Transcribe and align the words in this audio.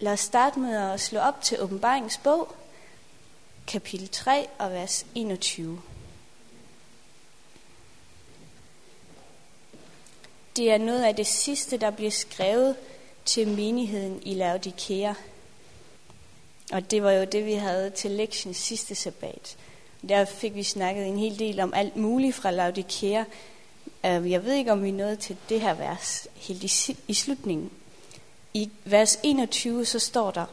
lad 0.00 0.12
os 0.12 0.20
starte 0.20 0.58
med 0.58 0.76
at 0.76 1.00
slå 1.00 1.20
op 1.20 1.42
til 1.42 1.62
åbenbaringsbog, 1.62 2.54
kapitel 3.66 4.08
3 4.08 4.46
og 4.58 4.70
vers 4.70 5.06
21. 5.14 5.82
Det 10.56 10.70
er 10.70 10.78
noget 10.78 11.02
af 11.04 11.16
det 11.16 11.26
sidste, 11.26 11.76
der 11.76 11.90
bliver 11.90 12.10
skrevet 12.10 12.76
til 13.24 13.48
menigheden 13.48 14.22
i 14.22 14.34
Laodikea. 14.34 15.14
Og 16.72 16.90
det 16.90 17.02
var 17.02 17.10
jo 17.10 17.24
det, 17.24 17.46
vi 17.46 17.54
havde 17.54 17.90
til 17.90 18.10
lektion 18.10 18.54
sidste 18.54 18.94
sabbat. 18.94 19.56
Der 20.08 20.24
fik 20.24 20.54
vi 20.54 20.62
snakket 20.62 21.06
en 21.06 21.18
hel 21.18 21.38
del 21.38 21.60
om 21.60 21.74
alt 21.74 21.96
muligt 21.96 22.36
fra 22.36 22.50
Laodikea. 22.50 23.24
Øh, 24.06 24.30
jeg 24.30 24.44
ved 24.44 24.54
ikke, 24.54 24.72
om 24.72 24.82
vi 24.82 24.90
nåede 24.90 25.16
til 25.16 25.36
det 25.48 25.60
her 25.60 25.74
vers 25.74 26.28
helt 26.34 26.88
i 27.08 27.14
slutningen. 27.14 27.70
I 28.54 28.70
vers 28.84 29.18
21 29.22 29.84
så 29.84 29.98
står 29.98 30.30
der, 30.30 30.46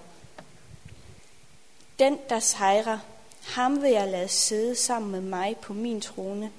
Den, 2.00 2.20
der 2.30 2.40
sejrer, 2.40 3.00
ham 3.48 3.82
vil 3.82 3.92
jeg 3.92 4.08
lade 4.08 4.28
sidde 4.28 4.76
sammen 4.76 5.12
med 5.12 5.22
mig 5.22 5.58
på 5.58 5.74
min 5.74 6.02
trone, 6.02 6.52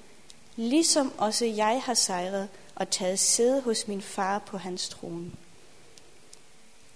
ligesom 0.55 1.13
også 1.17 1.45
jeg 1.45 1.81
har 1.85 1.93
sejret 1.93 2.49
og 2.75 2.89
taget 2.89 3.19
sæde 3.19 3.61
hos 3.61 3.87
min 3.87 4.01
far 4.01 4.39
på 4.39 4.57
hans 4.57 4.89
trone. 4.89 5.31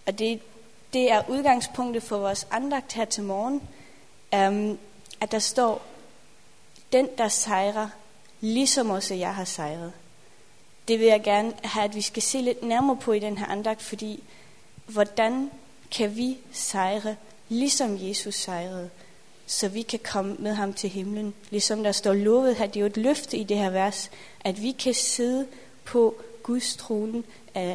Og 0.06 0.20
det, 0.20 0.42
det 0.94 1.12
er 1.12 1.30
udgangspunktet 1.30 2.04
for 2.04 2.18
vores 2.18 2.48
andagt 2.52 2.94
her 2.94 3.06
til 3.06 3.24
morgen, 3.24 3.62
um, 4.36 4.80
at 5.22 5.32
der 5.32 5.40
står, 5.40 5.82
den 6.92 7.10
der 7.18 7.28
sejrer, 7.28 7.90
ligesom 8.42 8.90
også 8.90 9.14
jeg 9.14 9.36
har 9.36 9.46
sejret. 9.46 9.94
Det 10.88 11.00
vil 11.00 11.08
jeg 11.08 11.24
gerne 11.24 11.54
have, 11.64 11.84
at 11.84 11.96
vi 11.96 12.02
skal 12.02 12.24
se 12.24 12.38
lidt 12.38 12.64
nærmere 12.64 12.98
på 12.98 13.12
i 13.12 13.20
den 13.20 13.38
her 13.38 13.46
andagt, 13.46 13.82
fordi 13.82 14.24
hvordan 14.86 15.52
kan 15.92 16.16
vi 16.16 16.38
sejre, 16.52 17.16
ligesom 17.50 17.98
Jesus 18.00 18.36
sejrede, 18.36 18.90
så 19.46 19.68
vi 19.68 19.82
kan 19.82 20.00
komme 20.04 20.36
med 20.40 20.54
ham 20.54 20.74
til 20.74 20.90
himlen. 20.90 21.34
Ligesom 21.50 21.84
der 21.84 21.92
står 21.92 22.14
lovet 22.14 22.56
her, 22.56 22.66
det 22.66 22.76
er 22.76 22.80
jo 22.80 22.86
et 22.86 22.98
løfte 22.98 23.38
i 23.38 23.44
det 23.44 23.58
her 23.58 23.70
vers, 23.70 24.12
at 24.40 24.62
vi 24.62 24.72
kan 24.72 24.94
sidde 24.94 25.48
på 25.86 26.16
Guds 26.44 26.76
trone 26.76 27.24
øh, 27.58 27.74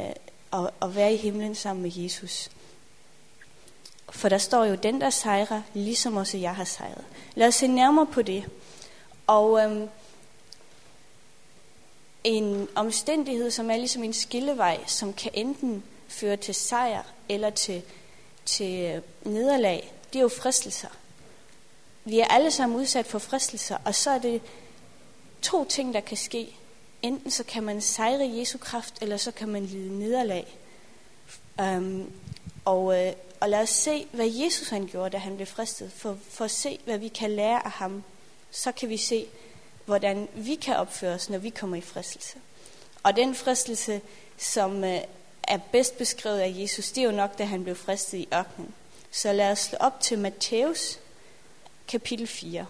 og, 0.50 0.72
og 0.80 0.94
være 0.94 1.14
i 1.14 1.16
himlen 1.16 1.54
sammen 1.54 1.82
med 1.82 1.92
Jesus. 1.94 2.50
For 4.10 4.28
der 4.28 4.38
står 4.38 4.64
jo, 4.64 4.74
den 4.74 5.00
der 5.00 5.10
sejrer, 5.10 5.62
ligesom 5.74 6.16
også 6.16 6.36
jeg 6.36 6.54
har 6.54 6.64
sejret. 6.64 7.04
Lad 7.34 7.48
os 7.48 7.54
se 7.54 7.66
nærmere 7.66 8.06
på 8.06 8.22
det. 8.22 8.44
Og 9.26 9.64
øhm, 9.64 9.88
en 12.24 12.68
omstændighed, 12.74 13.50
som 13.50 13.70
er 13.70 13.76
ligesom 13.76 14.04
en 14.04 14.12
skillevej, 14.12 14.78
som 14.86 15.12
kan 15.12 15.30
enten 15.34 15.82
føre 16.08 16.36
til 16.36 16.54
sejr 16.54 17.02
eller 17.28 17.50
til, 17.50 17.82
til 18.44 18.80
øh, 18.80 19.02
nederlag, 19.32 19.92
det 20.12 20.18
er 20.18 20.22
jo 20.22 20.28
fristelser. 20.28 20.88
Vi 22.04 22.18
er 22.20 22.26
alle 22.26 22.50
sammen 22.50 22.78
udsat 22.78 23.06
for 23.06 23.18
fristelser, 23.18 23.76
og 23.84 23.94
så 23.94 24.10
er 24.10 24.18
det 24.18 24.42
to 25.42 25.64
ting, 25.64 25.94
der 25.94 26.00
kan 26.00 26.16
ske. 26.16 26.56
Enten 27.02 27.30
så 27.30 27.44
kan 27.44 27.62
man 27.62 27.80
sejre 27.80 28.30
Jesu 28.38 28.58
kraft, 28.58 28.94
eller 29.00 29.16
så 29.16 29.30
kan 29.30 29.48
man 29.48 29.66
lide 29.66 29.98
nederlag. 29.98 30.56
Um, 31.62 32.12
og, 32.64 33.06
øh, 33.06 33.12
og 33.40 33.48
lad 33.48 33.60
os 33.60 33.68
se, 33.68 34.06
hvad 34.12 34.26
Jesus 34.26 34.68
han 34.68 34.86
gjorde, 34.86 35.10
da 35.10 35.18
han 35.18 35.36
blev 35.36 35.46
fristet. 35.46 35.92
For, 35.92 36.18
for 36.30 36.44
at 36.44 36.50
se, 36.50 36.78
hvad 36.84 36.98
vi 36.98 37.08
kan 37.08 37.30
lære 37.30 37.64
af 37.64 37.70
ham. 37.70 38.04
Så 38.50 38.72
kan 38.72 38.88
vi 38.88 38.96
se, 38.96 39.26
hvordan 39.84 40.28
vi 40.34 40.54
kan 40.54 40.76
opføre 40.76 41.14
os, 41.14 41.30
når 41.30 41.38
vi 41.38 41.50
kommer 41.50 41.76
i 41.76 41.80
fristelse. 41.80 42.38
Og 43.02 43.16
den 43.16 43.34
fristelse, 43.34 44.00
som 44.36 44.84
øh, 44.84 45.00
er 45.48 45.58
bedst 45.72 45.98
beskrevet 45.98 46.38
af 46.38 46.54
Jesus, 46.56 46.90
det 46.92 47.00
er 47.00 47.04
jo 47.04 47.16
nok, 47.16 47.38
da 47.38 47.44
han 47.44 47.64
blev 47.64 47.76
fristet 47.76 48.18
i 48.18 48.28
ørkenen. 48.34 48.74
Så 49.10 49.32
lad 49.32 49.50
os 49.50 49.58
slå 49.58 49.78
op 49.80 50.00
til 50.00 50.18
Matthæus 50.18 50.98
kapitel 51.88 52.26
4. 52.26 52.66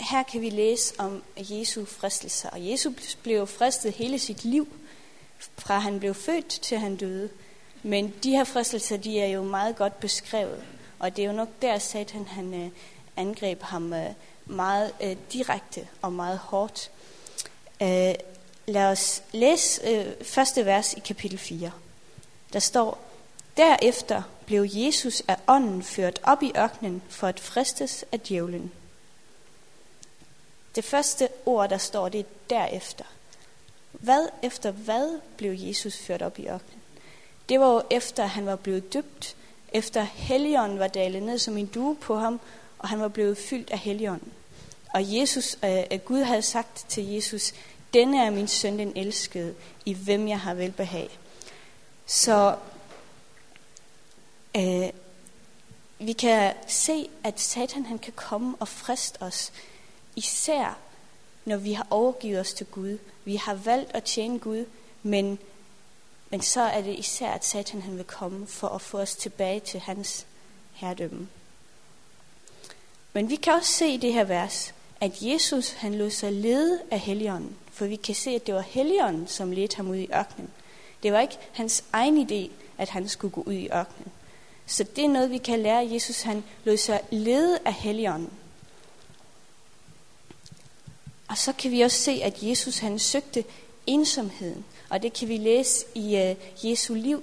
Her 0.00 0.22
kan 0.22 0.40
vi 0.40 0.50
læse 0.50 0.94
om 0.98 1.22
Jesu 1.36 1.84
fristelser. 1.84 2.50
Og 2.50 2.70
Jesus 2.70 3.18
blev 3.22 3.46
fristet 3.46 3.92
hele 3.92 4.18
sit 4.18 4.44
liv, 4.44 4.68
fra 5.58 5.78
han 5.78 5.98
blev 5.98 6.14
født 6.14 6.48
til 6.48 6.78
han 6.78 6.96
døde. 6.96 7.30
Men 7.82 8.14
de 8.22 8.30
her 8.30 8.44
fristelser, 8.44 8.96
de 8.96 9.20
er 9.20 9.26
jo 9.26 9.42
meget 9.42 9.76
godt 9.76 10.00
beskrevet. 10.00 10.64
Og 10.98 11.16
det 11.16 11.22
er 11.22 11.26
jo 11.26 11.32
nok 11.32 11.48
der, 11.62 11.78
Satan 11.78 12.26
han 12.26 12.54
øh, 12.54 12.70
angreb 13.16 13.62
ham 13.62 13.92
øh, 13.92 14.10
meget 14.46 14.92
øh, 15.02 15.16
direkte 15.32 15.88
og 16.02 16.12
meget 16.12 16.38
hårdt. 16.38 16.90
Øh, 17.82 18.14
lad 18.66 18.84
os 18.84 19.22
læse 19.32 19.88
øh, 19.88 20.24
første 20.24 20.66
vers 20.66 20.92
i 20.92 21.00
kapitel 21.00 21.38
4. 21.38 21.70
Der 22.52 22.58
står, 22.58 22.98
Derefter 23.56 24.22
blev 24.46 24.66
Jesus 24.68 25.22
af 25.28 25.36
ånden 25.48 25.82
ført 25.82 26.20
op 26.22 26.42
i 26.42 26.52
ørkenen 26.56 27.02
for 27.08 27.26
at 27.26 27.40
fristes 27.40 28.04
af 28.12 28.20
djævlen. 28.20 28.72
Det 30.74 30.84
første 30.84 31.28
ord, 31.46 31.68
der 31.68 31.78
står, 31.78 32.08
det 32.08 32.20
er 32.20 32.24
derefter. 32.50 33.04
Hvad 33.92 34.28
efter 34.42 34.70
hvad 34.70 35.20
blev 35.36 35.52
Jesus 35.52 35.98
ført 35.98 36.22
op 36.22 36.38
i 36.38 36.46
ørkenen? 36.48 36.82
Det 37.48 37.60
var 37.60 37.72
jo 37.72 37.82
efter, 37.90 38.22
at 38.22 38.30
han 38.30 38.46
var 38.46 38.56
blevet 38.56 38.92
døbt, 38.92 39.36
efter 39.72 40.02
Helligånden 40.02 40.78
var 40.78 40.88
dalet 40.88 41.22
ned 41.22 41.38
som 41.38 41.56
en 41.56 41.66
due 41.66 41.96
på 41.96 42.16
ham, 42.16 42.40
og 42.78 42.88
han 42.88 43.00
var 43.00 43.08
blevet 43.08 43.38
fyldt 43.38 43.70
af 43.70 43.78
Helligånden. 43.78 44.32
Og 44.94 45.14
Jesus, 45.14 45.58
øh, 45.64 45.98
Gud 46.04 46.22
havde 46.22 46.42
sagt 46.42 46.84
til 46.88 47.06
Jesus, 47.06 47.52
denne 47.94 48.24
er 48.24 48.30
min 48.30 48.48
søn, 48.48 48.78
den 48.78 48.92
elskede, 48.96 49.54
i 49.84 49.92
hvem 49.92 50.28
jeg 50.28 50.40
har 50.40 50.54
velbehag. 50.54 51.18
Så 52.06 52.56
øh, 54.56 54.88
vi 55.98 56.12
kan 56.12 56.54
se, 56.66 57.08
at 57.24 57.40
Satan 57.40 57.86
han 57.86 57.98
kan 57.98 58.12
komme 58.16 58.56
og 58.60 58.68
friste 58.68 59.22
os, 59.22 59.52
især 60.16 60.78
når 61.44 61.56
vi 61.56 61.72
har 61.72 61.86
overgivet 61.90 62.40
os 62.40 62.52
til 62.52 62.66
Gud. 62.66 62.98
Vi 63.24 63.36
har 63.36 63.54
valgt 63.54 63.90
at 63.94 64.04
tjene 64.04 64.38
Gud, 64.38 64.64
men, 65.02 65.38
men 66.30 66.40
så 66.40 66.60
er 66.60 66.80
det 66.80 66.98
især, 66.98 67.30
at 67.30 67.44
Satan 67.44 67.82
han 67.82 67.96
vil 67.96 68.04
komme 68.04 68.46
for 68.46 68.68
at 68.68 68.80
få 68.80 68.98
os 68.98 69.16
tilbage 69.16 69.60
til 69.60 69.80
hans 69.80 70.26
herredømme. 70.72 71.28
Men 73.12 73.30
vi 73.30 73.36
kan 73.36 73.52
også 73.52 73.72
se 73.72 73.88
i 73.88 73.96
det 73.96 74.12
her 74.12 74.24
vers, 74.24 74.74
at 75.00 75.22
Jesus 75.22 75.70
han 75.70 75.94
lod 75.94 76.10
sig 76.10 76.32
lede 76.32 76.80
af 76.90 76.98
Helligånden, 77.00 77.56
for 77.72 77.86
vi 77.86 77.96
kan 77.96 78.14
se, 78.14 78.30
at 78.30 78.46
det 78.46 78.54
var 78.54 78.60
Helligånden, 78.60 79.28
som 79.28 79.52
ledte 79.52 79.76
ham 79.76 79.88
ud 79.88 79.96
i 79.96 80.08
ørkenen. 80.14 80.50
Det 81.02 81.12
var 81.12 81.20
ikke 81.20 81.38
hans 81.52 81.84
egen 81.92 82.28
idé, 82.28 82.50
at 82.78 82.88
han 82.88 83.08
skulle 83.08 83.32
gå 83.32 83.42
ud 83.46 83.52
i 83.52 83.68
ørkenen. 83.72 84.12
Så 84.66 84.84
det 84.84 85.04
er 85.04 85.08
noget, 85.08 85.30
vi 85.30 85.38
kan 85.38 85.58
lære. 85.58 85.88
Jesus 85.92 86.22
han 86.22 86.44
lod 86.64 86.76
sig 86.76 87.00
lede 87.10 87.58
af 87.64 87.72
Helligånden. 87.72 88.30
Og 91.28 91.38
så 91.38 91.52
kan 91.52 91.70
vi 91.70 91.80
også 91.80 91.98
se, 91.98 92.20
at 92.24 92.42
Jesus 92.42 92.78
han 92.78 92.98
søgte 92.98 93.44
ensomheden. 93.86 94.64
Og 94.90 95.02
det 95.02 95.12
kan 95.12 95.28
vi 95.28 95.36
læse 95.36 95.86
i 95.94 96.30
uh, 96.30 96.70
Jesu 96.70 96.94
liv, 96.94 97.22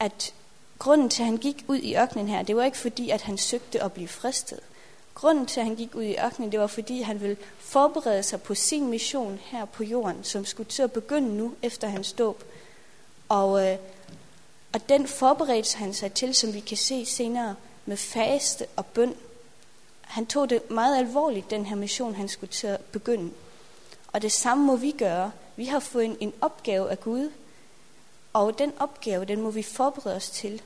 at 0.00 0.34
grunden 0.78 1.08
til, 1.08 1.22
at 1.22 1.26
han 1.26 1.36
gik 1.36 1.64
ud 1.68 1.78
i 1.78 1.96
ørkenen 1.96 2.28
her, 2.28 2.42
det 2.42 2.56
var 2.56 2.64
ikke 2.64 2.78
fordi, 2.78 3.10
at 3.10 3.22
han 3.22 3.38
søgte 3.38 3.82
at 3.82 3.92
blive 3.92 4.08
fristet. 4.08 4.60
Grunden 5.20 5.46
til, 5.46 5.60
at 5.60 5.66
han 5.66 5.76
gik 5.76 5.94
ud 5.94 6.02
i 6.02 6.16
ørkenen, 6.24 6.52
det 6.52 6.60
var 6.60 6.66
fordi, 6.66 7.00
han 7.00 7.20
ville 7.20 7.36
forberede 7.58 8.22
sig 8.22 8.42
på 8.42 8.54
sin 8.54 8.88
mission 8.88 9.40
her 9.42 9.64
på 9.64 9.84
jorden, 9.84 10.24
som 10.24 10.44
skulle 10.44 10.68
til 10.68 10.82
at 10.82 10.92
begynde 10.92 11.36
nu 11.36 11.54
efter 11.62 11.88
hans 11.88 12.12
dåb. 12.12 12.44
Og, 13.28 13.66
øh, 13.66 13.78
og 14.72 14.88
den 14.88 15.06
forberedte 15.06 15.78
han 15.78 15.94
sig 15.94 16.12
til, 16.12 16.34
som 16.34 16.54
vi 16.54 16.60
kan 16.60 16.76
se 16.76 17.06
senere, 17.06 17.54
med 17.86 17.96
faste 17.96 18.66
og 18.76 18.86
bøn. 18.86 19.14
Han 20.00 20.26
tog 20.26 20.50
det 20.50 20.70
meget 20.70 20.98
alvorligt, 20.98 21.50
den 21.50 21.66
her 21.66 21.76
mission, 21.76 22.14
han 22.14 22.28
skulle 22.28 22.52
til 22.52 22.66
at 22.66 22.80
begynde. 22.80 23.30
Og 24.12 24.22
det 24.22 24.32
samme 24.32 24.64
må 24.64 24.76
vi 24.76 24.90
gøre. 24.90 25.30
Vi 25.56 25.64
har 25.64 25.80
fået 25.80 26.04
en, 26.04 26.16
en 26.20 26.32
opgave 26.40 26.90
af 26.90 27.00
Gud, 27.00 27.30
og 28.32 28.58
den 28.58 28.72
opgave, 28.78 29.24
den 29.24 29.40
må 29.40 29.50
vi 29.50 29.62
forberede 29.62 30.16
os 30.16 30.30
til. 30.30 30.62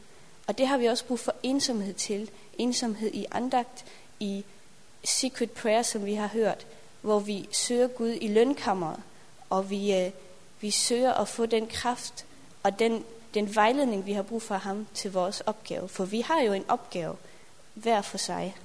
Og 0.47 0.59
det 0.59 0.67
har 0.67 0.79
vi 0.79 0.87
også 0.87 1.05
brug 1.05 1.19
for 1.19 1.35
ensomhed 1.43 1.95
til. 1.95 2.31
Ensomhed 2.59 3.11
i 3.15 3.27
andagt, 3.31 3.85
i 4.23 4.45
secret 5.05 5.51
prayer, 5.51 5.83
som 5.83 6.05
vi 6.05 6.15
har 6.15 6.27
hørt, 6.27 6.67
hvor 7.01 7.19
vi 7.19 7.49
søger 7.53 7.89
Gud 7.89 8.19
i 8.21 8.29
lønkammeret, 8.29 9.01
og 9.51 9.71
vi, 9.71 9.95
øh, 9.95 10.11
vi 10.61 10.71
søger 10.71 11.13
at 11.13 11.29
få 11.29 11.47
den 11.47 11.67
kraft 11.67 12.27
og 12.63 12.79
den, 12.79 13.05
den 13.35 13.55
vejledning, 13.55 14.07
vi 14.07 14.13
har 14.13 14.23
brug 14.23 14.43
for 14.43 14.55
ham 14.55 14.87
til 14.95 15.13
vores 15.13 15.41
opgave. 15.41 15.89
For 15.89 16.05
vi 16.05 16.21
har 16.21 16.41
jo 16.41 16.53
en 16.53 16.65
opgave 16.69 17.17
hver 17.75 18.03
for 18.03 18.19
sig. 18.19 18.57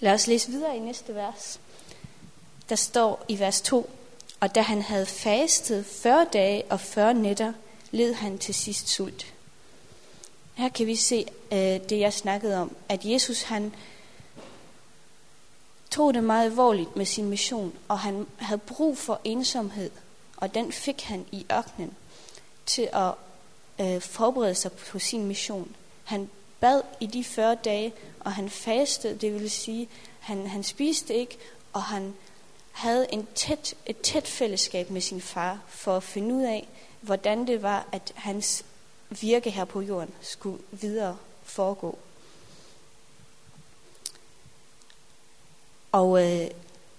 Lad 0.00 0.12
os 0.12 0.26
læse 0.26 0.50
videre 0.50 0.76
i 0.76 0.80
næste 0.80 1.14
vers. 1.14 1.60
Der 2.68 2.76
står 2.76 3.24
i 3.28 3.38
vers 3.38 3.60
2, 3.60 3.90
og 4.40 4.54
da 4.54 4.60
han 4.60 4.82
havde 4.82 5.06
fastet 5.06 5.86
40 5.86 6.26
dage 6.32 6.64
og 6.70 6.80
40 6.80 7.14
nætter, 7.14 7.52
led 7.90 8.14
han 8.14 8.38
til 8.38 8.54
sidst 8.54 8.88
sult. 8.88 9.34
Her 10.60 10.68
kan 10.68 10.86
vi 10.86 10.96
se 10.96 11.26
øh, 11.52 11.58
det, 11.58 11.98
jeg 11.98 12.12
snakkede 12.12 12.56
om, 12.56 12.76
at 12.88 13.04
Jesus 13.04 13.42
han 13.42 13.74
tog 15.90 16.14
det 16.14 16.24
meget 16.24 16.44
alvorligt 16.44 16.96
med 16.96 17.06
sin 17.06 17.28
mission, 17.28 17.72
og 17.88 17.98
han 17.98 18.26
havde 18.36 18.60
brug 18.60 18.98
for 18.98 19.20
ensomhed, 19.24 19.90
og 20.36 20.54
den 20.54 20.72
fik 20.72 21.02
han 21.02 21.26
i 21.32 21.46
ørkenen, 21.52 21.94
til 22.66 22.88
at 22.92 23.12
øh, 23.80 24.00
forberede 24.00 24.54
sig 24.54 24.72
på 24.72 24.98
sin 24.98 25.26
mission. 25.26 25.76
Han 26.04 26.30
bad 26.60 26.82
i 27.00 27.06
de 27.06 27.24
40 27.24 27.54
dage, 27.54 27.92
og 28.20 28.32
han 28.32 28.50
fastede, 28.50 29.18
det 29.18 29.34
vil 29.34 29.50
sige, 29.50 29.88
han, 30.20 30.46
han 30.46 30.62
spiste 30.62 31.14
ikke, 31.14 31.38
og 31.72 31.82
han 31.82 32.14
havde 32.72 33.06
en 33.12 33.28
tæt, 33.34 33.74
et 33.86 34.00
tæt 34.00 34.26
fællesskab 34.26 34.90
med 34.90 35.00
sin 35.00 35.20
far, 35.20 35.58
for 35.68 35.96
at 35.96 36.02
finde 36.02 36.34
ud 36.34 36.42
af, 36.42 36.68
hvordan 37.00 37.46
det 37.46 37.62
var, 37.62 37.86
at 37.92 38.12
hans 38.14 38.64
virke 39.10 39.50
her 39.50 39.64
på 39.64 39.80
jorden 39.80 40.14
skulle 40.20 40.62
videre 40.70 41.16
foregå. 41.42 41.98
Og 45.92 46.22
øh, 46.22 46.50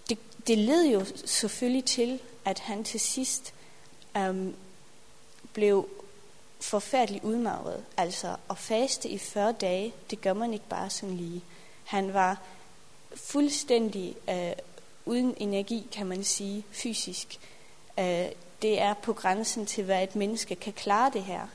det, 0.10 0.18
det 0.48 0.58
led 0.58 0.86
jo 0.86 1.06
selvfølgelig 1.26 1.86
til, 1.86 2.20
at 2.46 2.60
han 2.60 2.84
til 2.84 3.00
sidst 3.00 3.54
øh, 4.18 4.48
blev 5.54 5.90
forfærdeligt 6.60 7.24
udmagret. 7.24 7.84
Altså 7.98 8.36
at 8.50 8.58
faste 8.58 9.10
i 9.10 9.18
40 9.18 9.52
dage, 9.52 9.94
det 10.10 10.22
gør 10.22 10.34
man 10.34 10.54
ikke 10.54 10.68
bare 10.70 10.90
sådan 10.90 11.18
lige. 11.18 11.42
Han 11.84 12.14
var 12.14 12.42
fuldstændig 13.16 14.16
øh, 14.30 14.52
uden 15.06 15.36
energi, 15.38 15.88
kan 15.92 16.08
man 16.08 16.24
sige, 16.24 16.66
fysisk. 16.72 17.40
Øh, 18.00 18.26
det 18.62 18.82
er 18.82 18.94
på 18.94 19.14
grænsen 19.14 19.66
til, 19.66 19.84
hvad 19.84 20.04
et 20.04 20.16
menneske 20.16 20.56
kan 20.56 20.74
klare 20.74 21.12
det 21.14 21.24
her. 21.24 21.48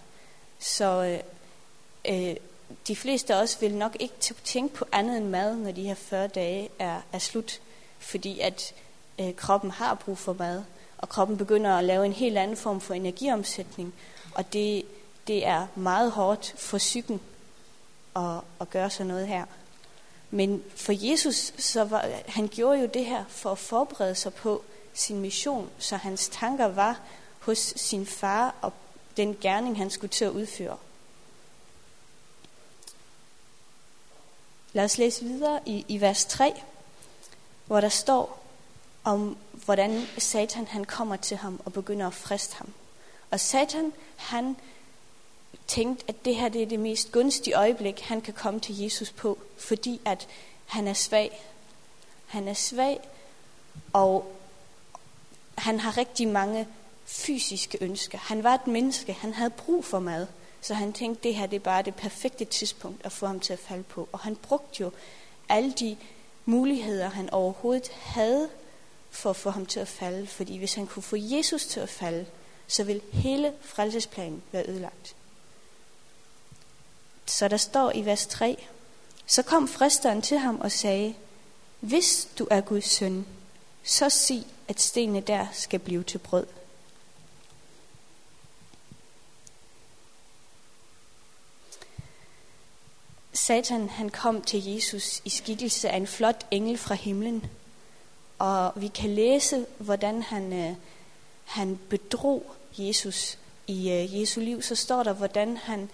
Så 0.59 1.05
øh, 1.05 2.29
øh, 2.31 2.37
de 2.89 2.97
fleste 2.97 3.35
af 3.35 3.43
os 3.43 3.61
vil 3.61 3.75
nok 3.75 3.97
ikke 4.01 4.15
tænke 4.45 4.75
på 4.75 4.85
andet 4.93 5.17
end 5.17 5.29
mad, 5.29 5.57
når 5.57 5.73
de 5.73 5.83
her 5.83 5.95
40 5.95 6.29
dage 6.29 6.69
er, 6.79 7.01
er 7.13 7.19
slut. 7.19 7.61
Fordi 7.99 8.41
at 8.41 8.75
øh, 9.21 9.35
kroppen 9.35 9.71
har 9.71 9.95
brug 9.95 10.19
for 10.19 10.33
mad, 10.33 10.63
og 10.99 11.09
kroppen 11.09 11.37
begynder 11.37 11.77
at 11.77 11.85
lave 11.85 12.07
en 12.07 12.13
helt 12.13 12.39
anden 12.39 12.57
form 12.57 12.81
for 12.81 12.95
energiomsætning. 12.95 13.95
Og 14.35 14.53
det, 14.53 14.85
det 15.27 15.47
er 15.47 15.67
meget 15.75 16.11
hårdt 16.11 16.55
for 16.57 16.79
psyken 16.79 17.21
at, 18.17 18.41
at 18.61 18.71
gøre 18.71 18.91
sådan 18.91 19.07
noget 19.07 19.27
her. 19.27 19.45
Men 20.31 20.63
for 20.77 20.93
Jesus, 21.11 21.53
så 21.59 21.85
var, 21.85 22.09
han 22.27 22.49
gjorde 22.49 22.81
jo 22.81 22.87
det 22.87 23.05
her 23.05 23.25
for 23.29 23.53
at 23.53 23.59
forberede 23.59 24.15
sig 24.15 24.35
på 24.35 24.63
sin 24.95 25.21
mission, 25.21 25.71
så 25.79 25.97
hans 25.97 26.29
tanker 26.29 26.67
var 26.67 27.01
hos 27.39 27.59
sin 27.59 28.07
far 28.07 28.55
og 28.63 28.73
den 29.17 29.37
gerning, 29.41 29.77
han 29.77 29.91
skulle 29.91 30.11
til 30.11 30.25
at 30.25 30.31
udføre. 30.31 30.77
Lad 34.73 34.85
os 34.85 34.99
læse 34.99 35.25
videre 35.25 35.61
i, 35.67 35.85
i 35.89 36.01
vers 36.01 36.25
3, 36.25 36.63
hvor 37.67 37.81
der 37.81 37.89
står 37.89 38.45
om, 39.05 39.37
hvordan 39.65 40.07
Satan 40.19 40.67
han 40.67 40.85
kommer 40.85 41.17
til 41.17 41.37
ham 41.37 41.61
og 41.65 41.73
begynder 41.73 42.07
at 42.07 42.15
friste 42.15 42.57
ham. 42.57 42.73
Og 43.31 43.41
Satan, 43.41 43.93
han 44.17 44.57
tænkte, 45.67 46.05
at 46.09 46.25
det 46.25 46.37
her 46.37 46.49
det 46.49 46.63
er 46.63 46.67
det 46.67 46.81
mest 46.81 47.13
gunstige 47.13 47.55
øjeblik, 47.55 48.01
han 48.01 48.21
kan 48.21 48.35
komme 48.35 48.61
til 48.61 48.79
Jesus 48.79 49.13
på, 49.13 49.39
fordi 49.59 50.01
at 50.05 50.29
han 50.67 50.89
er 50.89 50.93
svag. 50.93 51.43
Han 52.27 52.49
er 52.49 52.55
svag, 52.55 53.01
og 53.93 54.37
han 55.59 55.81
har 55.81 55.97
rigtig 55.97 56.29
mange 56.29 56.69
fysiske 57.07 57.79
ønsker. 57.81 58.19
Han 58.19 58.45
var 58.45 58.55
et 58.55 58.67
menneske, 58.67 59.13
han 59.13 59.33
havde 59.33 59.51
brug 59.51 59.85
for 59.85 59.99
mad, 59.99 60.27
så 60.61 60.75
han 60.75 60.93
tænkte, 60.93 61.29
det 61.29 61.35
her 61.35 61.47
det 61.47 61.57
er 61.57 61.61
bare 61.61 61.83
det 61.83 61.95
perfekte 61.95 62.45
tidspunkt 62.45 63.07
at 63.07 63.13
få 63.13 63.27
ham 63.27 63.41
til 63.41 63.53
at 63.53 63.59
falde 63.59 63.83
på. 63.83 64.09
Og 64.13 64.19
han 64.19 64.37
brugte 64.37 64.81
jo 64.81 64.91
alle 65.49 65.73
de 65.73 65.97
muligheder, 66.45 67.11
han 67.11 67.31
overhovedet 67.31 67.89
havde 67.93 68.49
for 69.11 69.31
at 69.31 69.37
få 69.37 69.51
ham 69.51 69.67
til 69.67 69.81
at 69.81 69.89
falde. 69.89 70.27
Fordi 70.27 70.59
hvis 70.59 70.75
han 70.75 70.87
kunne 70.87 71.03
få 71.03 71.17
Jesus 71.17 71.67
til 71.67 71.81
at 71.81 71.89
falde, 71.89 72.27
så 72.67 72.85
vil 72.85 73.03
hele 73.13 73.53
frelsesplanen 73.61 74.43
være 74.53 74.69
ødelagt. 74.69 75.17
Så 77.27 77.49
der 77.49 77.57
står 77.57 77.93
i 77.95 78.05
vers 78.05 78.27
3, 78.27 78.67
så 79.27 79.43
kom 79.43 79.69
fristeren 79.69 80.23
til 80.23 80.39
ham 80.39 80.61
og 80.61 80.73
sagde, 80.73 81.15
hvis 81.81 82.29
du 82.39 82.49
er 82.51 82.61
Guds 82.61 82.89
søn, 82.89 83.27
så 83.85 84.11
sig, 84.11 84.47
at 84.69 84.81
stenene 84.81 85.21
der 85.21 85.47
skal 85.53 85.79
blive 85.79 86.03
til 86.03 86.19
brød. 86.19 86.47
Satan 93.47 93.89
han 93.89 94.09
kom 94.09 94.43
til 94.43 94.65
Jesus 94.65 95.23
i 95.25 95.29
skikkelse 95.29 95.91
af 95.91 95.97
en 95.97 96.07
flot 96.07 96.47
engel 96.51 96.79
fra 96.79 96.95
himlen. 96.95 97.47
Og 98.39 98.73
vi 98.77 98.89
kan 98.89 99.11
læse, 99.11 99.67
hvordan 99.79 100.23
han, 100.23 100.53
øh, 100.53 100.77
han 101.45 101.79
bedrog 101.89 102.55
Jesus 102.79 103.39
i 103.67 103.91
øh, 103.91 104.21
Jesu 104.21 104.41
liv. 104.41 104.63
Så 104.63 104.75
står 104.75 105.03
der, 105.03 105.13
hvordan 105.13 105.57
han 105.57 105.91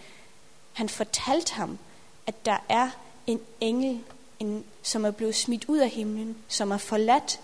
han 0.73 0.89
fortalte 0.89 1.53
ham, 1.53 1.79
at 2.27 2.45
der 2.45 2.65
er 2.69 2.91
en 3.27 3.41
engel, 3.61 4.01
en, 4.39 4.65
som 4.83 5.05
er 5.05 5.11
blevet 5.11 5.35
smidt 5.35 5.65
ud 5.69 5.79
af 5.79 5.91
himlen, 5.91 6.37
som 6.49 6.71
er 6.71 6.79
forladt 6.79 7.41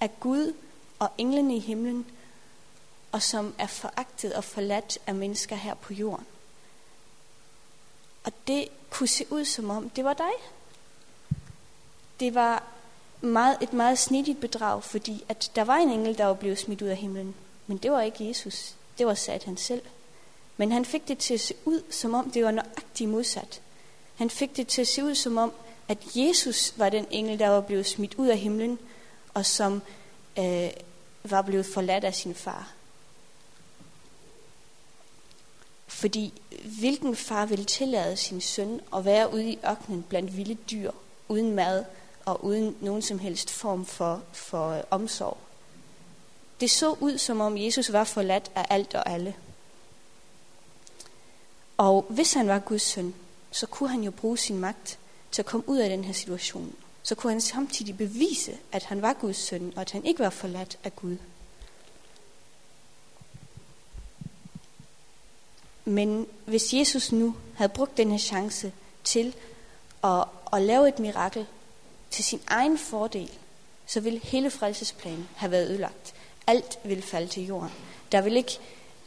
af 0.00 0.20
Gud 0.20 0.54
og 0.98 1.10
englene 1.18 1.56
i 1.56 1.60
himlen, 1.60 2.06
og 3.12 3.22
som 3.22 3.54
er 3.58 3.66
foragtet 3.66 4.32
og 4.32 4.44
forladt 4.44 4.98
af 5.06 5.14
mennesker 5.14 5.56
her 5.56 5.74
på 5.74 5.92
jorden. 5.92 6.26
Og 8.24 8.32
det 8.46 8.68
kunne 8.90 9.08
se 9.08 9.24
ud 9.30 9.44
som 9.44 9.70
om, 9.70 9.90
det 9.90 10.04
var 10.04 10.14
dig. 10.14 10.32
Det 12.20 12.34
var 12.34 12.62
meget, 13.20 13.56
et 13.60 13.72
meget 13.72 13.98
snittigt 13.98 14.40
bedrag, 14.40 14.84
fordi 14.84 15.24
at 15.28 15.50
der 15.56 15.64
var 15.64 15.76
en 15.76 15.90
engel, 15.90 16.18
der 16.18 16.24
var 16.24 16.34
blevet 16.34 16.58
smidt 16.58 16.82
ud 16.82 16.88
af 16.88 16.96
himlen. 16.96 17.34
Men 17.66 17.76
det 17.76 17.92
var 17.92 18.02
ikke 18.02 18.28
Jesus. 18.28 18.74
Det 18.98 19.06
var 19.06 19.14
Satan 19.14 19.56
selv. 19.56 19.82
Men 20.56 20.72
han 20.72 20.84
fik 20.84 21.08
det 21.08 21.18
til 21.18 21.34
at 21.34 21.40
se 21.40 21.54
ud, 21.64 21.82
som 21.90 22.14
om 22.14 22.30
det 22.30 22.44
var 22.44 22.50
nøjagtigt 22.50 23.10
modsat. 23.10 23.60
Han 24.16 24.30
fik 24.30 24.56
det 24.56 24.68
til 24.68 24.80
at 24.80 24.88
se 24.88 25.04
ud, 25.04 25.14
som 25.14 25.36
om, 25.36 25.52
at 25.88 25.98
Jesus 26.14 26.74
var 26.76 26.88
den 26.88 27.06
engel, 27.10 27.38
der 27.38 27.48
var 27.48 27.60
blevet 27.60 27.86
smidt 27.86 28.14
ud 28.14 28.28
af 28.28 28.38
himlen, 28.38 28.78
og 29.34 29.46
som 29.46 29.82
øh, 30.38 30.70
var 31.24 31.42
blevet 31.42 31.66
forladt 31.66 32.04
af 32.04 32.14
sin 32.14 32.34
far. 32.34 32.72
Fordi 36.02 36.32
hvilken 36.78 37.16
far 37.16 37.46
vil 37.46 37.64
tillade 37.64 38.16
sin 38.16 38.40
søn 38.40 38.80
at 38.96 39.04
være 39.04 39.34
ude 39.34 39.50
i 39.50 39.58
ørkenen 39.66 40.02
blandt 40.02 40.36
vilde 40.36 40.54
dyr, 40.54 40.90
uden 41.28 41.54
mad 41.54 41.84
og 42.24 42.44
uden 42.44 42.76
nogen 42.80 43.02
som 43.02 43.18
helst 43.18 43.50
form 43.50 43.86
for, 43.86 44.22
for 44.32 44.70
øh, 44.70 44.82
omsorg? 44.90 45.36
Det 46.60 46.70
så 46.70 46.96
ud, 47.00 47.18
som 47.18 47.40
om 47.40 47.58
Jesus 47.58 47.92
var 47.92 48.04
forladt 48.04 48.50
af 48.54 48.66
alt 48.70 48.94
og 48.94 49.10
alle. 49.10 49.34
Og 51.76 52.06
hvis 52.08 52.32
han 52.32 52.48
var 52.48 52.58
Guds 52.58 52.82
søn, 52.82 53.14
så 53.50 53.66
kunne 53.66 53.88
han 53.88 54.02
jo 54.02 54.10
bruge 54.10 54.38
sin 54.38 54.58
magt 54.58 54.98
til 55.32 55.42
at 55.42 55.46
komme 55.46 55.68
ud 55.68 55.78
af 55.78 55.88
den 55.88 56.04
her 56.04 56.12
situation. 56.12 56.74
Så 57.02 57.14
kunne 57.14 57.32
han 57.32 57.40
samtidig 57.40 57.96
bevise, 57.96 58.52
at 58.72 58.84
han 58.84 59.02
var 59.02 59.12
Guds 59.12 59.36
søn, 59.36 59.72
og 59.76 59.80
at 59.80 59.90
han 59.90 60.04
ikke 60.04 60.20
var 60.20 60.30
forladt 60.30 60.78
af 60.84 60.96
Gud. 60.96 61.16
Men 65.92 66.26
hvis 66.44 66.74
Jesus 66.74 67.12
nu 67.12 67.34
havde 67.54 67.68
brugt 67.68 67.96
den 67.96 68.18
chance 68.18 68.72
til 69.04 69.34
at, 70.04 70.24
at 70.52 70.62
lave 70.62 70.88
et 70.88 70.98
mirakel 70.98 71.46
til 72.10 72.24
sin 72.24 72.40
egen 72.46 72.78
fordel, 72.78 73.30
så 73.86 74.00
ville 74.00 74.20
hele 74.22 74.50
frelsesplanen 74.50 75.28
have 75.36 75.50
været 75.50 75.70
ødelagt. 75.70 76.14
Alt 76.46 76.78
ville 76.84 77.02
falde 77.02 77.28
til 77.28 77.46
jorden. 77.46 77.70
Der 78.12 78.20
vil 78.20 78.36
ikke 78.36 78.58